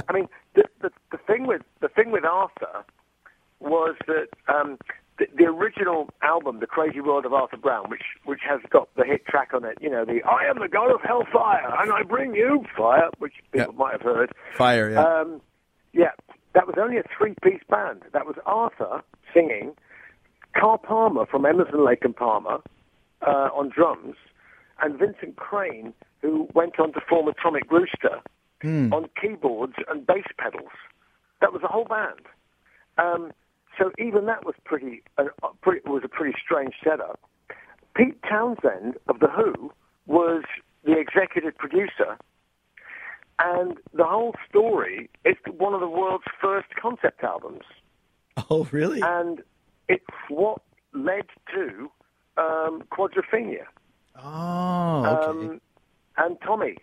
[0.08, 2.84] I mean, the, the the thing with the thing with Arthur
[3.60, 4.78] was that um,
[5.18, 9.04] the, the original album, The Crazy World of Arthur Brown, which which has got the
[9.04, 12.02] hit track on it, you know, the I am the God of Hellfire and I
[12.02, 13.78] bring you fire, which people Yeah.
[13.78, 14.30] might have heard.
[14.56, 15.02] Fire, yeah.
[15.02, 15.40] Um,
[15.92, 16.10] yeah,
[16.54, 18.02] that was only a three-piece band.
[18.12, 19.74] That was Arthur singing,
[20.58, 22.58] Carl Palmer from Emerson, Lake and Palmer
[23.26, 24.16] uh, on drums,
[24.82, 25.92] and Vincent Crane,
[26.22, 28.20] who went on to form Atomic Rooster
[28.92, 30.72] on keyboards and bass pedals.
[31.40, 32.26] That was the whole band.
[32.96, 33.32] Um,
[33.78, 35.24] so even that was pretty, uh,
[35.62, 37.20] pretty was a pretty strange setup.
[37.94, 39.70] Pete Townshend of the Who
[40.06, 40.42] was
[40.84, 42.16] the executive producer,
[43.38, 47.64] and the whole story is one of the world's first concept albums,
[48.50, 49.00] oh, really?
[49.02, 49.42] and
[49.88, 50.62] it's what
[50.92, 51.90] led to
[52.36, 53.66] um, Quadrophenia
[54.22, 55.30] oh, okay.
[55.30, 55.60] um,
[56.16, 56.76] and Tommy,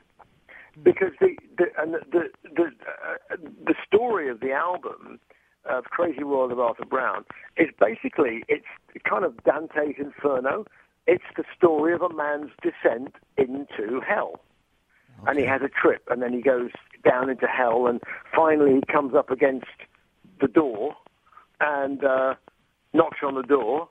[0.83, 3.35] because the the and the the the, uh,
[3.65, 5.19] the story of the album
[5.65, 7.25] of Crazy World of Arthur Brown
[7.57, 8.65] is basically it's
[9.07, 10.65] kind of Dante's Inferno.
[11.07, 14.39] It's the story of a man's descent into hell,
[15.27, 16.71] and he has a trip, and then he goes
[17.03, 18.01] down into hell, and
[18.35, 19.67] finally he comes up against
[20.41, 20.95] the door,
[21.59, 22.33] and uh,
[22.93, 23.87] knocks on the door,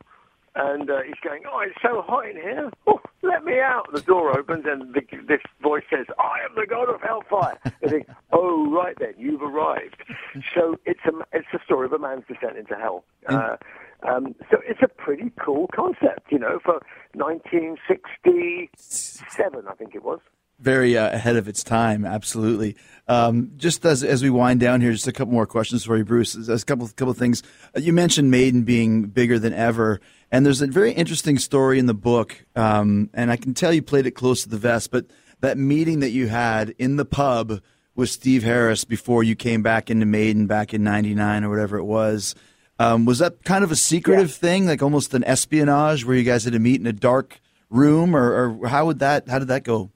[0.54, 2.70] and uh, he's going, "Oh, it's so hot in here!
[2.86, 6.66] Oh, let me out!" The door opens, and the, this voice says, "I am the
[6.66, 10.02] god of hellfire." And think, "Oh, right then, you've arrived."
[10.54, 13.04] So it's a it's the story of a man's descent into hell.
[13.28, 13.56] Uh,
[14.02, 16.82] um, so it's a pretty cool concept, you know, for
[17.14, 20.20] 1967, I think it was.
[20.60, 22.04] Very uh, ahead of its time.
[22.04, 22.76] Absolutely.
[23.06, 26.04] Um, just as as we wind down here, just a couple more questions for you,
[26.04, 26.32] Bruce.
[26.32, 27.42] There's a couple couple of things.
[27.76, 30.00] Uh, You mentioned Maiden being bigger than ever,
[30.32, 32.44] and there's a very interesting story in the book.
[32.56, 35.06] Um, and I can tell you played it close to the vest, but
[35.40, 37.60] that meeting that you had in the pub
[37.94, 41.84] with Steve Harris before you came back into Maiden back in '99 or whatever it
[41.84, 42.34] was.
[42.78, 46.44] Um, was that kind of a secretive thing, like almost an espionage, where you guys
[46.44, 47.38] had to meet in a dark
[47.70, 49.28] room, or, or how would that?
[49.28, 49.90] How did that go?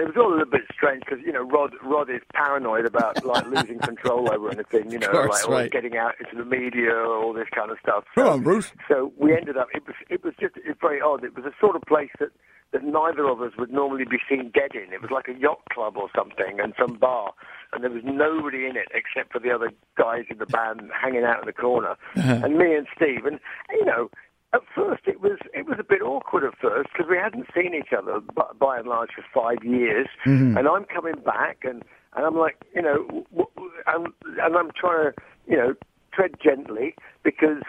[0.00, 3.24] It was all a little bit strange because you know Rod Rod is paranoid about
[3.24, 5.70] like losing control over anything, you know, course, like right.
[5.70, 8.04] getting out into the media, all this kind of stuff.
[8.14, 8.72] Come So- on, Bruce.
[8.88, 9.68] So we ended up.
[9.74, 11.24] It was it was just it's very odd.
[11.24, 12.30] It was a sort of place that
[12.72, 14.92] that neither of us would normally be seen dead in.
[14.92, 17.32] It was like a yacht club or something, and some bar,
[17.72, 21.24] and there was nobody in it except for the other guys in the band hanging
[21.24, 22.40] out in the corner, uh-huh.
[22.44, 23.40] and me and Steve, and
[23.70, 24.08] you know.
[24.52, 27.74] At first it was it was a bit awkward at first because we hadn't seen
[27.74, 30.56] each other by, by and large for five years, mm-hmm.
[30.56, 31.82] and I'm coming back and
[32.16, 34.06] and I'm like you know w- w- I'm,
[34.42, 35.74] and I'm trying to you know
[36.12, 37.62] tread gently because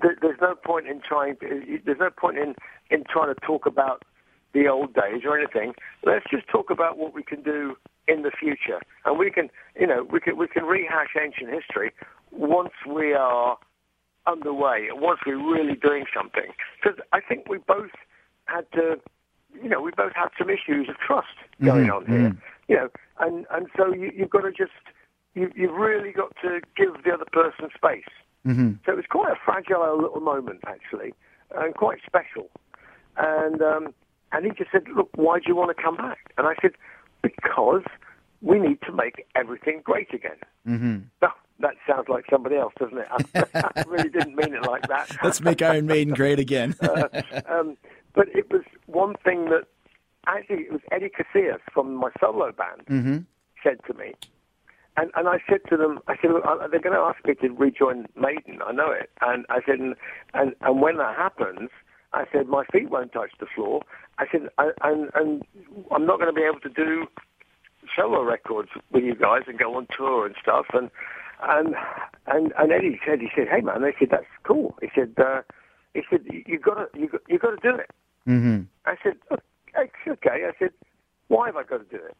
[0.00, 2.54] th- there's no point in trying there's no point in
[2.90, 4.04] in trying to talk about
[4.54, 5.74] the old days or anything.
[6.04, 7.74] Let's just talk about what we can do
[8.06, 11.90] in the future, and we can you know we can we can rehash ancient history
[12.30, 13.58] once we are
[14.26, 16.52] underway and once we're really doing something.
[16.82, 17.90] Because I think we both
[18.46, 19.00] had to,
[19.62, 22.36] you know, we both had some issues of trust going on here.
[22.68, 22.88] You know,
[23.20, 24.72] and and so you, you've got to just
[25.34, 28.12] you you've really got to give the other person space.
[28.46, 28.72] Mm-hmm.
[28.84, 31.14] So it was quite a fragile little moment actually,
[31.54, 32.50] and quite special.
[33.16, 33.94] And um,
[34.32, 36.72] and he just said, "Look, why do you want to come back?" And I said,
[37.22, 37.84] "Because
[38.40, 40.98] we need to make everything great again." Mm-hmm.
[41.62, 43.06] That sounds like somebody else, doesn't it?
[43.54, 45.16] I really didn't mean it like that.
[45.22, 46.74] Let's make Iron Maiden great again.
[47.48, 47.76] um,
[48.14, 49.64] but it was one thing that
[50.26, 53.26] actually it was Eddie Casillas from my solo band
[53.62, 54.12] said to me,
[54.96, 57.48] and and I said to them, I said, uh, they're going to ask me to
[57.54, 58.60] rejoin Maiden.
[58.64, 59.94] I know it, and I said, and
[60.34, 61.70] and, and when that happens.
[62.14, 63.80] I said my feet won't touch the floor.
[64.18, 65.42] I said, I, and and
[65.90, 67.06] I'm not going to be able to do
[67.96, 70.66] solo records with you guys and go on tour and stuff.
[70.72, 70.90] And
[71.42, 71.74] and
[72.26, 74.76] and and Eddie said, he said, hey man, they said that's cool.
[74.80, 75.42] He said, uh,
[75.94, 77.90] he said you got to you got, you got to do it.
[78.28, 78.62] Mm-hmm.
[78.86, 80.46] I said, okay, okay.
[80.46, 80.70] I said,
[81.28, 82.16] why have I got to do it?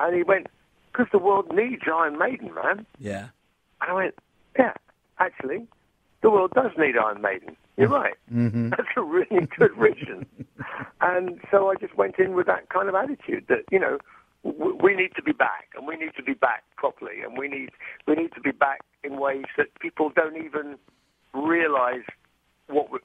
[0.00, 0.48] And he went,
[0.92, 2.86] because the world needs Iron Maiden, man.
[2.98, 3.28] yeah.
[3.80, 4.14] And I went,
[4.58, 4.72] yeah,
[5.18, 5.66] actually,
[6.22, 7.56] the world does need Iron Maiden.
[7.76, 8.14] You're right.
[8.70, 10.26] That's a really good reason.
[11.02, 13.98] and so I just went in with that kind of attitude that, you know,
[14.52, 17.70] we need to be back and we need to be back properly and we need,
[18.06, 20.76] we need to be back in ways that people don't even
[21.34, 22.04] realize
[22.68, 22.98] what we,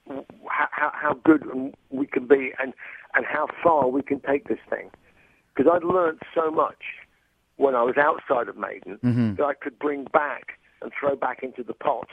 [0.50, 2.74] how, how good we can be and,
[3.16, 4.90] and how far we can take this thing.
[5.54, 6.82] Because I'd learned so much
[7.58, 9.36] when I was outside of Maiden mm-hmm.
[9.36, 12.08] that I could bring back and throw back into the pot.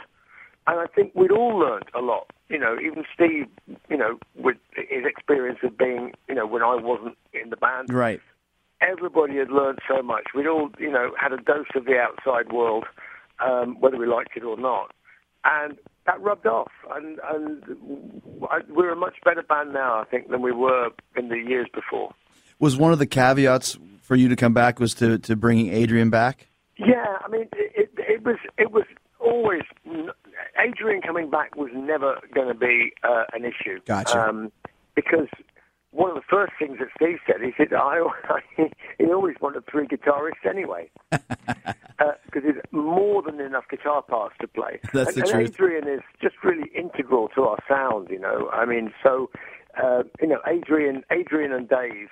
[0.66, 2.31] And I think we'd all learned a lot.
[2.51, 3.47] You know, even Steve,
[3.89, 7.93] you know, with his experience of being, you know, when I wasn't in the band,
[7.93, 8.20] Right.
[8.81, 10.29] Everybody had learned so much.
[10.35, 12.85] We'd all, you know, had a dose of the outside world,
[13.45, 14.93] um, whether we liked it or not,
[15.45, 15.76] and
[16.07, 16.72] that rubbed off.
[16.95, 21.29] And and I, we're a much better band now, I think, than we were in
[21.29, 22.12] the years before.
[22.59, 26.11] Was one of the caveats for you to come back was to, to bringing Adrian
[26.11, 26.49] back?
[26.76, 28.85] Yeah, I mean, it, it, it was it was
[29.20, 29.62] always
[30.59, 33.81] Adrian coming back was never going to be uh, an issue.
[33.85, 34.18] Gotcha.
[34.18, 34.53] Um,
[34.95, 35.29] because
[35.91, 38.03] one of the first things that Steve said, he said, I,
[38.99, 44.80] he always wanted three guitarists anyway, because there's more than enough guitar parts to play.
[44.93, 45.55] That's and, the and truth.
[45.55, 48.51] Adrian is just really integral to our sound, you know.
[48.53, 49.30] I mean, so
[49.82, 52.09] uh, you know, Adrian, Adrian and Dave.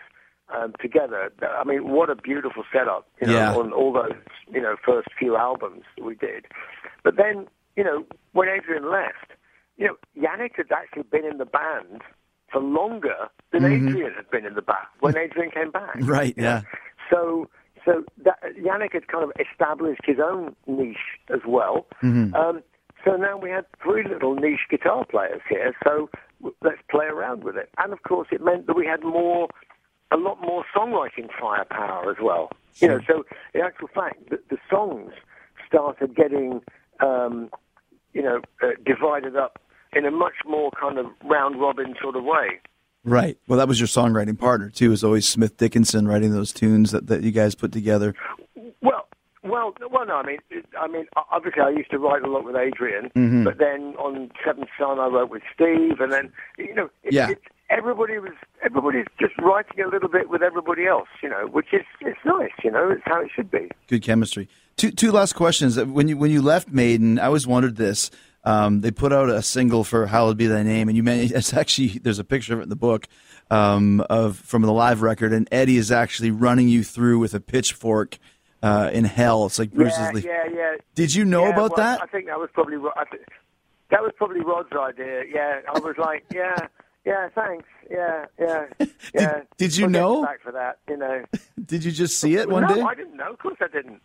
[0.56, 3.56] Um, together, I mean, what a beautiful setup, you know, Yeah.
[3.56, 4.14] on all those,
[4.48, 6.46] you know, first few albums we did.
[7.02, 9.32] But then, you know, when Adrian left,
[9.76, 12.02] you know, Yannick had actually been in the band
[12.52, 15.96] for longer than Adrian had been in the band when Adrian came back.
[15.96, 16.06] Mm-hmm.
[16.16, 16.62] Right, yeah.
[17.10, 17.48] So,
[17.84, 20.96] so that, Yannick had kind of established his own niche
[21.32, 21.86] as well.
[22.02, 22.34] Mm-hmm.
[22.34, 22.62] Um,
[23.04, 25.74] so now we had three little niche guitar players here.
[25.84, 26.10] So
[26.62, 27.70] let's play around with it.
[27.78, 29.48] And of course, it meant that we had more,
[30.10, 32.50] a lot more songwriting firepower as well.
[32.76, 33.24] You know, so
[33.54, 35.12] the actual fact, that the songs
[35.66, 36.60] started getting,
[37.00, 37.48] um,
[38.12, 39.60] you know, uh, divided up
[39.92, 42.60] in a much more kind of round robin sort of way.
[43.06, 43.38] Right.
[43.48, 44.90] Well, that was your songwriting partner too.
[44.90, 48.14] Was always Smith Dickinson writing those tunes that, that you guys put together.
[48.82, 49.06] Well,
[49.44, 50.04] well, well.
[50.06, 50.38] No, I mean,
[50.78, 53.44] I mean, obviously, I used to write a lot with Adrian, Mm-hmm.
[53.44, 57.30] but then on Seventh Son, I wrote with Steve, and then you know, it, Yeah.
[57.30, 57.40] it,
[57.70, 58.32] everybody was
[58.64, 62.50] everybody's just writing a little bit with everybody else, you know, which is it's nice,
[62.64, 63.70] you know, it's how it should be.
[63.86, 64.48] Good chemistry.
[64.76, 65.78] Two two last questions.
[65.80, 68.10] When you when you left Maiden, I always wondered this.
[68.46, 71.52] Um, they put out a single for "Hallowed Be Thy Name," and you man, it's
[71.52, 73.06] actually there's a picture of it in the book
[73.50, 77.40] um, of from the live record, and Eddie is actually running you through with a
[77.40, 78.18] pitchfork
[78.62, 79.46] uh, in hell.
[79.46, 79.98] It's like Bruce's.
[79.98, 80.24] yeah, lead.
[80.24, 80.72] yeah, yeah.
[80.94, 82.02] Did you know Yeah, about well, that?
[82.02, 83.18] I think that was probably thi-
[83.90, 85.24] that was probably Rod's idea.
[85.32, 86.56] Yeah, I was like, yeah,
[87.04, 88.66] yeah, thanks, yeah, yeah,
[89.14, 89.40] yeah.
[89.58, 90.22] did you We'll know?
[90.22, 90.78] back for that?
[90.88, 91.24] You know.
[91.66, 92.80] Did you just see it one no, day?
[92.82, 93.32] I didn't know.
[93.32, 94.00] Of course, I didn't.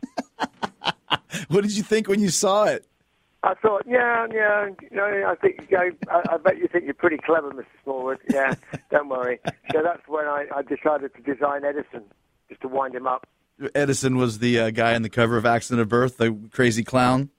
[1.49, 2.87] What did you think when you saw it?
[3.43, 6.85] I thought, yeah, yeah, you know, I think, you know, I, I bet you think
[6.85, 7.65] you're pretty clever, Mr.
[7.83, 8.19] Smallwood.
[8.29, 8.53] Yeah,
[8.91, 9.39] don't worry.
[9.71, 12.03] So that's when I, I decided to design Edison,
[12.49, 13.27] just to wind him up.
[13.73, 17.29] Edison was the uh, guy on the cover of Accident of Birth, the crazy clown.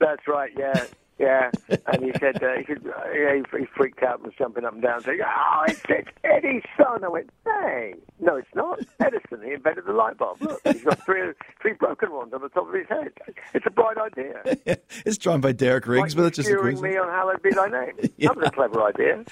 [0.00, 0.86] That's right, yeah.
[1.18, 4.34] Yeah, and he said, uh, he said, uh, yeah, he, he freaked out and was
[4.38, 8.54] jumping up and down, saying, "Oh, it's, it's Eddie's son." I went, "Hey, no, it's
[8.54, 8.78] not.
[9.00, 9.42] Edison.
[9.44, 10.40] He invented the light bulb.
[10.40, 13.10] Look, he's got three three broken ones on the top of his head.
[13.52, 14.42] It's a bright idea."
[15.04, 17.68] it's drawn by Derek Riggs, like but it's just a me on hallowed be thy
[17.68, 17.92] name.
[18.16, 18.28] Yeah.
[18.28, 19.24] That was a clever idea.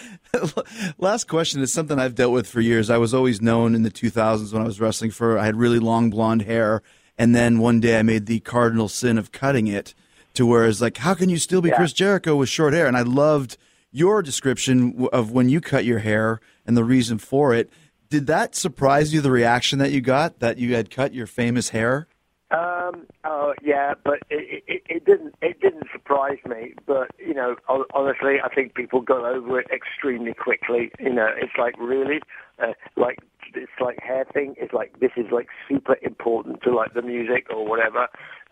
[0.98, 2.88] Last question is something I've dealt with for years.
[2.88, 5.80] I was always known in the 2000s when I was wrestling for I had really
[5.80, 6.82] long blonde hair,
[7.18, 9.94] and then one day I made the cardinal sin of cutting it
[10.36, 11.76] to where it's like, how can you still be Yeah.
[11.76, 12.86] Chris Jericho with short hair?
[12.86, 13.56] And I loved
[13.90, 17.70] your description of when you cut your hair and the reason for it.
[18.08, 19.20] Did that surprise you?
[19.20, 22.06] The reaction that you got that you had cut your famous hair?
[22.52, 26.74] Um, oh yeah, but it, it, it didn't it didn't surprise me.
[26.86, 27.56] But you know,
[27.92, 30.92] honestly, I think people got over it extremely quickly.
[31.00, 32.20] You know, it's like really,
[32.62, 33.18] uh, like
[33.54, 34.54] it's like hair thing.
[34.58, 38.08] It's like this is like super important to like the music or whatever.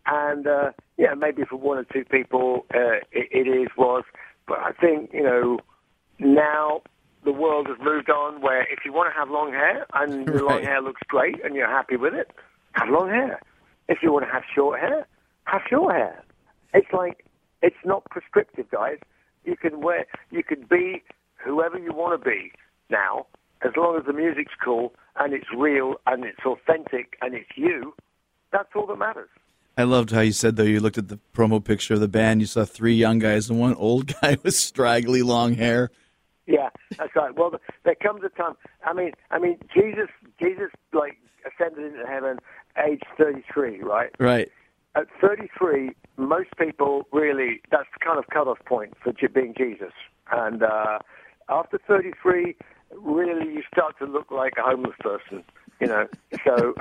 [0.07, 4.05] And uh, yeah, maybe for one or two people, uh, it, it is was.
[4.47, 5.59] But I think you know
[6.18, 6.82] now
[7.24, 10.45] the world has moved on where if you want to have long hair and your
[10.45, 12.30] long hair looks great and you're happy with it,
[12.72, 13.40] have long hair.
[13.88, 15.07] If you want to have short hair,
[15.45, 16.22] have short hair.
[16.72, 17.24] It's like
[17.62, 18.99] it's not prescriptive, guys.
[19.45, 21.03] You can wear, you can be
[21.42, 22.53] whoever you want to be
[22.90, 23.26] now,
[23.64, 27.94] as long as the music's cool and it's real and it's authentic and it's you.
[28.52, 29.30] That's all that matters.
[29.76, 32.40] I loved how you said though you looked at the promo picture of the band,
[32.40, 35.90] you saw three young guys and one old guy with straggly long hair.
[36.46, 37.34] Yeah, that's right.
[37.34, 37.52] Well,
[37.84, 38.54] there comes a time.
[38.84, 40.08] I mean, I mean, Jesus,
[40.40, 42.38] Jesus, like ascended into heaven,
[42.86, 44.10] age thirty-three, right?
[44.20, 44.50] Right.
[44.94, 49.92] At thirty-three, most people really that's the kind of cutoff point for being Jesus.
[50.30, 50.98] And uh,
[51.48, 52.56] after thirty-three,
[53.03, 55.45] really, you start to look like a homeless person.
[55.80, 56.09] You know,
[56.47, 56.74] so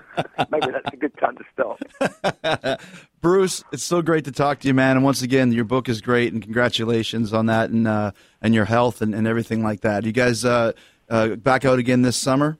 [0.50, 2.80] maybe that's a good time to stop.
[3.20, 4.96] Bruce, it's so great to talk to you, man.
[4.96, 8.64] And once again, your book is great, and congratulations on that, and uh, and your
[8.64, 10.04] health and, and everything like that.
[10.04, 10.72] You guys uh,
[11.10, 12.56] uh, back out again this summer?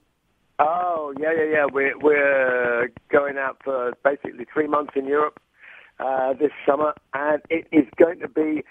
[0.59, 1.67] Oh yeah, yeah, yeah.
[1.73, 5.41] We're we're going out for basically three months in Europe
[6.01, 8.65] uh, this summer, and it is going to be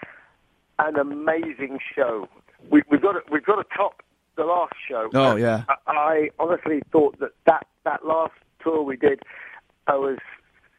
[0.78, 2.28] an amazing show.
[2.70, 4.02] We, we've got to, we've got to top
[4.36, 5.10] the last show.
[5.14, 5.64] Oh, yeah.
[5.68, 9.20] I, I honestly thought that that that last tour we did,
[9.86, 10.18] I was.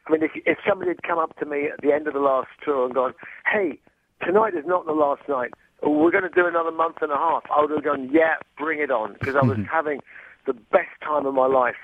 [0.07, 2.19] I mean, if if somebody had come up to me at the end of the
[2.19, 3.13] last tour and gone,
[3.51, 3.79] "Hey,
[4.25, 5.51] tonight is not the last night.
[5.83, 8.79] We're going to do another month and a half," I would have gone, "Yeah, bring
[8.79, 9.99] it on," because I was having
[10.45, 11.75] the best time of my life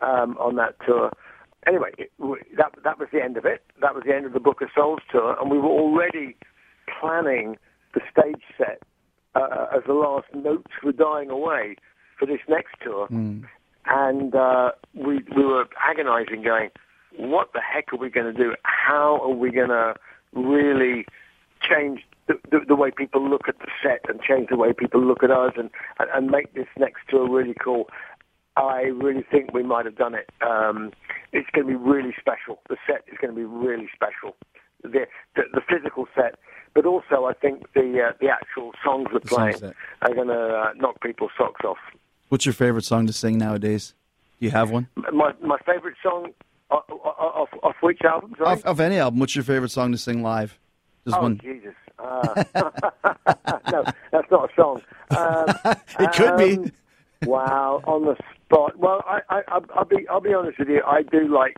[0.00, 1.12] um, on that tour.
[1.66, 2.10] Anyway, it,
[2.56, 3.62] that that was the end of it.
[3.80, 6.36] That was the end of the Book of Souls tour, and we were already
[7.00, 7.56] planning
[7.94, 8.82] the stage set
[9.36, 11.76] uh, as the last notes were dying away
[12.18, 13.06] for this next tour.
[13.88, 16.70] And uh, we we were agonizing, going,
[17.16, 18.54] "What the heck are we going to do?
[18.64, 19.94] How are we going to
[20.32, 21.06] really
[21.60, 25.00] change the, the, the way people look at the set and change the way people
[25.00, 25.70] look at us and,
[26.00, 27.88] and, and make this next tour really cool?"
[28.56, 30.30] I really think we might have done it.
[30.40, 30.92] Um,
[31.32, 32.60] it's going to be really special.
[32.70, 34.34] The set is going to be really special.
[34.82, 36.36] The, the, the physical set,
[36.74, 39.74] but also I think the uh, the actual songs we're playing set.
[40.02, 41.78] are going to uh, knock people's socks off.
[42.28, 43.94] What's your favorite song to sing nowadays?
[44.38, 44.88] Do you have one?
[45.12, 46.32] My my favorite song
[46.70, 48.34] off, off, off which album?
[48.38, 48.52] Sorry?
[48.52, 50.58] Of, of any album, what's your favorite song to sing live?
[51.04, 51.38] Just oh one.
[51.38, 51.74] Jesus!
[51.98, 52.44] Uh,
[53.72, 54.82] no, that's not a song.
[55.10, 56.56] Um, It could be.
[56.58, 56.72] um,
[57.24, 58.14] Wow, on the
[58.44, 58.76] spot.
[58.78, 59.42] Well, I, I,
[59.74, 60.82] I'll be, I'll be honest with you.
[60.86, 61.56] I do like,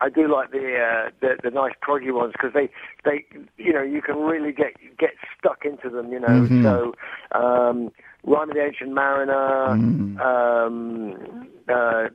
[0.00, 2.68] I do like the, uh, the, the nice proggy ones because they,
[3.04, 3.24] they,
[3.56, 6.12] you know, you can really get, get stuck into them.
[6.12, 6.62] You know, Mm-hmm.
[6.64, 6.94] so,
[7.38, 7.90] um,
[8.24, 10.18] Rhyme of the Ancient Mariner, Mm-hmm.
[10.20, 12.08] um, uh,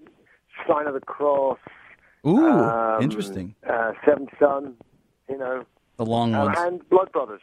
[0.67, 1.57] Sign of the Cross,
[2.25, 3.55] Ooh, um, interesting.
[3.69, 4.75] uh, Seventh Son,
[5.29, 5.65] you know,
[5.97, 6.57] The long uh, ones.
[6.59, 7.41] and Blood Brothers.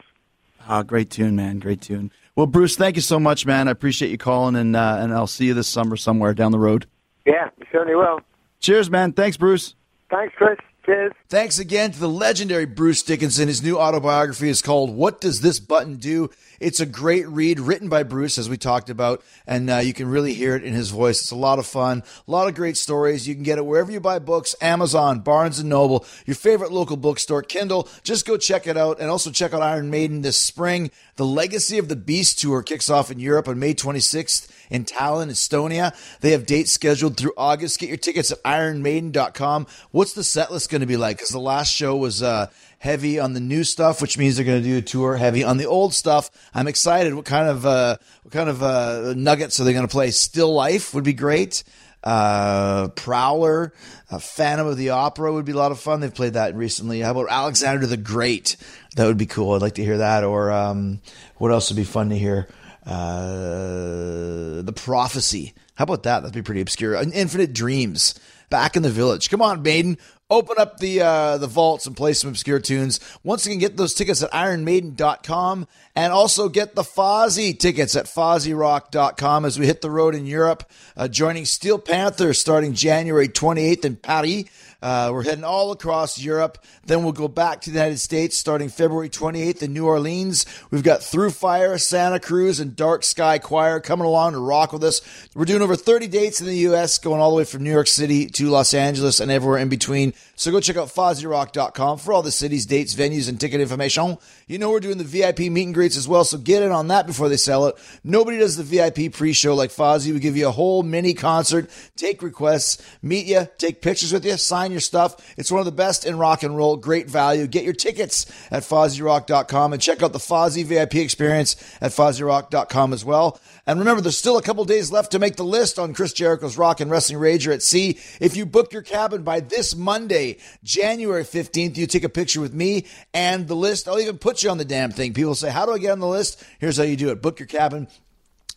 [0.69, 1.59] Ah, great tune, man.
[1.59, 2.11] Great tune.
[2.37, 3.67] Well, Bruce, thank you so much, man.
[3.69, 6.59] I appreciate you calling, and uh, and I'll see you this summer somewhere down the
[6.59, 6.87] road.
[7.27, 8.21] Yeah, you certainly will.
[8.61, 9.13] Cheers, man.
[9.13, 9.75] Thanks, Bruce.
[10.11, 10.59] Thanks, Chris.
[10.87, 11.13] Cheers.
[11.29, 13.49] Thanks again to the legendary Bruce Dickinson.
[13.49, 16.31] His new autobiography is called What Does This Button Do?
[16.59, 20.09] It's a great read written by Bruce, as we talked about, and uh, you can
[20.09, 21.23] really hear it in his voice.
[21.23, 23.27] It's a lot of fun, a lot of great stories.
[23.27, 26.99] You can get it wherever you buy books Amazon, Barnes and Noble, your favorite local
[26.99, 27.89] bookstore, Kindle.
[28.03, 29.01] Just go check it out.
[29.01, 30.91] And also check out Iron Maiden this spring.
[31.17, 35.31] The Legacy of the Beast tour kicks off in Europe on May 26th in Tallinn,
[35.31, 35.95] Estonia.
[36.21, 37.81] They have dates scheduled through August.
[37.81, 39.67] Get your tickets at ironmaiden.com.
[39.91, 41.19] What's the set list going to be like?
[41.19, 42.47] Because the last show was uh,
[42.79, 45.59] heavy on the new stuff, which means they're going to do a tour heavy on
[45.59, 46.31] the old stuff.
[46.55, 47.15] I'm excited.
[47.15, 50.11] What kind of uh, what kind of uh, nuggets are they going to play?
[50.11, 51.63] Still Life would be great.
[52.03, 53.73] uh, Prowler,
[54.11, 56.01] uh, Phantom of the Opera would be a lot of fun.
[56.01, 57.01] They've played that recently.
[57.01, 58.57] How about Alexander the Great?
[58.97, 59.53] That would be cool.
[59.53, 60.25] I'd like to hear that.
[60.25, 61.01] Or um,
[61.37, 62.49] what else would be fun to hear?
[62.87, 65.53] Uh, the Prophecy.
[65.75, 66.21] How about that?
[66.21, 66.95] That'd be pretty obscure.
[66.95, 68.15] Infinite Dreams.
[68.49, 69.31] Back in the Village.
[69.31, 69.97] Come on, Maiden
[70.31, 73.01] open up the uh, the vaults and play some obscure tunes.
[73.23, 75.67] Once again, get those tickets at ironmaiden.com
[75.97, 80.71] and also get the Fozzy tickets at FozzyRock.com as we hit the road in Europe,
[80.97, 84.45] uh, joining Steel Panther starting January 28th in Paris.
[84.83, 86.59] Uh, we're heading all across Europe.
[86.87, 90.47] Then we'll go back to the United States starting February 28th in New Orleans.
[90.71, 94.85] We've got Through Fire, Santa Cruz, and Dark Sky Choir coming along to rock with
[94.85, 95.03] us.
[95.35, 97.89] We're doing over 30 dates in the U.S., going all the way from New York
[97.89, 100.15] City to Los Angeles and everywhere in between.
[100.41, 104.17] So go check out FozzyRock.com for all the cities, dates, venues, and ticket information.
[104.47, 106.89] You know we're doing the VIP meet and greets as well, so get in on
[106.89, 107.75] that before they sell it.
[108.05, 110.15] Nobody does the VIP pre-show like Fozzy.
[110.15, 114.39] We give you a whole mini concert, take requests, meet you, take pictures with you,
[114.39, 115.15] sign your stuff.
[115.37, 116.79] It's one of the best in rock and roll.
[116.79, 117.47] Great value.
[117.47, 123.05] Get your tickets at FozzyRock.com and check out the Fozzy VIP experience at FozzyRock.com as
[123.05, 123.39] well.
[123.67, 126.57] And remember, there's still a couple days left to make the list on Chris Jericho's
[126.57, 127.99] Rock and Wrestling Rager at Sea.
[128.21, 132.55] If you book your cabin by this Monday, January 15th, you take a picture with
[132.55, 133.89] me and the list.
[133.89, 135.13] I'll even put you on the damn thing.
[135.13, 136.43] People say, How do I get on the list?
[136.59, 137.89] Here's how you do it book your cabin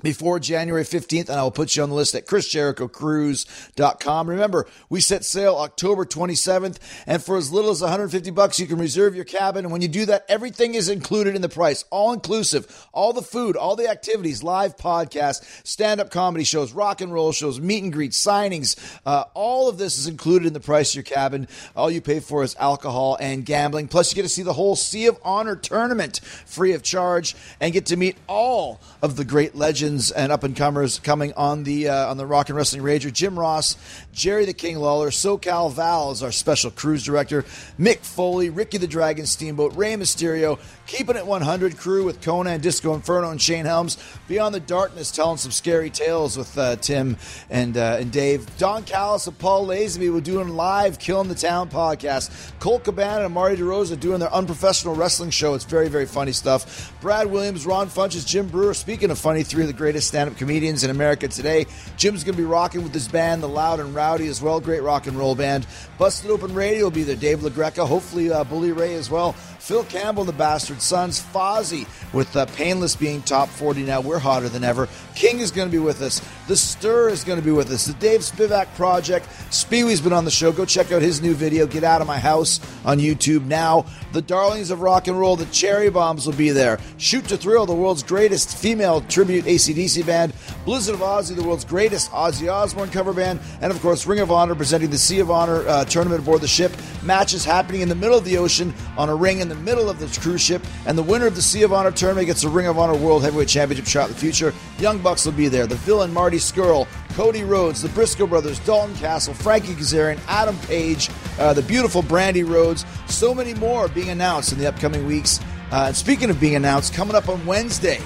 [0.03, 4.29] before January 15th, and I will put you on the list at chrisjerichocruise.com.
[4.29, 6.77] Remember, we set sail October 27th,
[7.07, 9.65] and for as little as 150 bucks, you can reserve your cabin.
[9.65, 13.21] And when you do that, everything is included in the price, all inclusive, all the
[13.21, 17.93] food, all the activities, live podcasts, stand-up comedy shows, rock and roll shows, meet and
[17.93, 18.75] greets, signings.
[19.05, 21.47] Uh, all of this is included in the price of your cabin.
[21.75, 23.87] All you pay for is alcohol and gambling.
[23.87, 27.71] Plus, you get to see the whole Sea of Honor tournament free of charge and
[27.71, 31.63] get to meet all of the great legends legends and up and comers coming on
[31.63, 33.13] the uh, on the Rock and Wrestling Rager.
[33.13, 33.77] Jim Ross,
[34.11, 37.43] Jerry the King Lawler, SoCal Val is our special cruise director.
[37.79, 42.93] Mick Foley, Ricky the Dragon Steamboat, Rey Mysterio, keeping it 100 crew with Konnan, Disco
[42.95, 43.97] Inferno, and Shane Helms.
[44.27, 47.17] Beyond the Darkness, telling some scary tales with uh, Tim
[47.49, 48.45] and uh, and Dave.
[48.57, 52.31] Don Callis and Paul Lazenby were doing live Killing the Town podcast.
[52.59, 55.53] Colt Cabana and Marty DeRosa doing their unprofessional wrestling show.
[55.53, 56.93] It's very very funny stuff.
[57.01, 58.73] Brad Williams, Ron Funches, Jim Breuer.
[58.73, 61.65] Speaking of funny, three of the greatest stand up comedians in America today.
[61.97, 64.61] Jim's going to be rocking with his band, The Loud and Rowdy, as well.
[64.61, 65.67] Great rock and roll band.
[65.97, 67.17] Busted Open Radio will be there.
[67.17, 69.35] Dave LaGreca, hopefully uh, Bully Ray as well.
[69.63, 74.01] Phil Campbell, the Bastard Sons, Fozzy, with uh, Painless being top 40 now.
[74.01, 74.89] We're hotter than ever.
[75.15, 76.21] King is going to be with us.
[76.49, 77.85] The Stir is going to be with us.
[77.85, 79.25] The Dave Spivak Project.
[79.51, 80.51] Speewy's been on the show.
[80.51, 83.85] Go check out his new video, Get Out of My House, on YouTube now.
[84.11, 86.77] The Darlings of Rock and Roll, the Cherry Bombs will be there.
[86.97, 90.33] Shoot to Thrill, the world's greatest female tribute ACDC band.
[90.65, 93.39] Blizzard of Ozzy, the world's greatest Ozzy Osbourne cover band.
[93.61, 96.49] And of course, Ring of Honor presenting the Sea of Honor uh, tournament aboard the
[96.49, 96.73] ship.
[97.01, 99.99] Matches happening in the middle of the ocean on a ring in the middle of
[99.99, 100.61] the cruise ship.
[100.85, 103.23] And the winner of the Sea of Honor tournament gets a Ring of Honor World
[103.23, 104.53] Heavyweight Championship shot in the future.
[104.79, 105.67] Young Bucks will be there.
[105.67, 111.09] The villain Marty Scurll, Cody Rhodes, the Briscoe brothers, Dalton Castle, Frankie Kazarian, Adam Page,
[111.39, 115.39] uh, the beautiful Brandi Rhodes, so many more being announced in the upcoming weeks.
[115.71, 117.99] Uh, and speaking of being announced, coming up on Wednesday,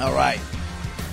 [0.00, 0.40] all right,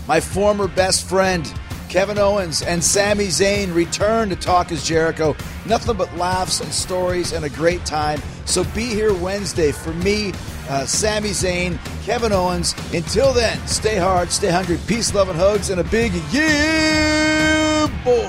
[0.07, 1.51] my former best friend,
[1.93, 5.35] Kevin Owens and Sami Zayn return to Talk is Jericho.
[5.67, 8.19] Nothing but laughs and stories and a great time.
[8.45, 10.33] So be here Wednesday for me,
[10.69, 12.73] uh, Sami Zayn, Kevin Owens.
[12.95, 18.23] Until then, stay hard, stay hungry, peace, love, and hugs, and a big yeah, boy.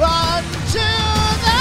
[0.00, 1.59] Run, Jericho!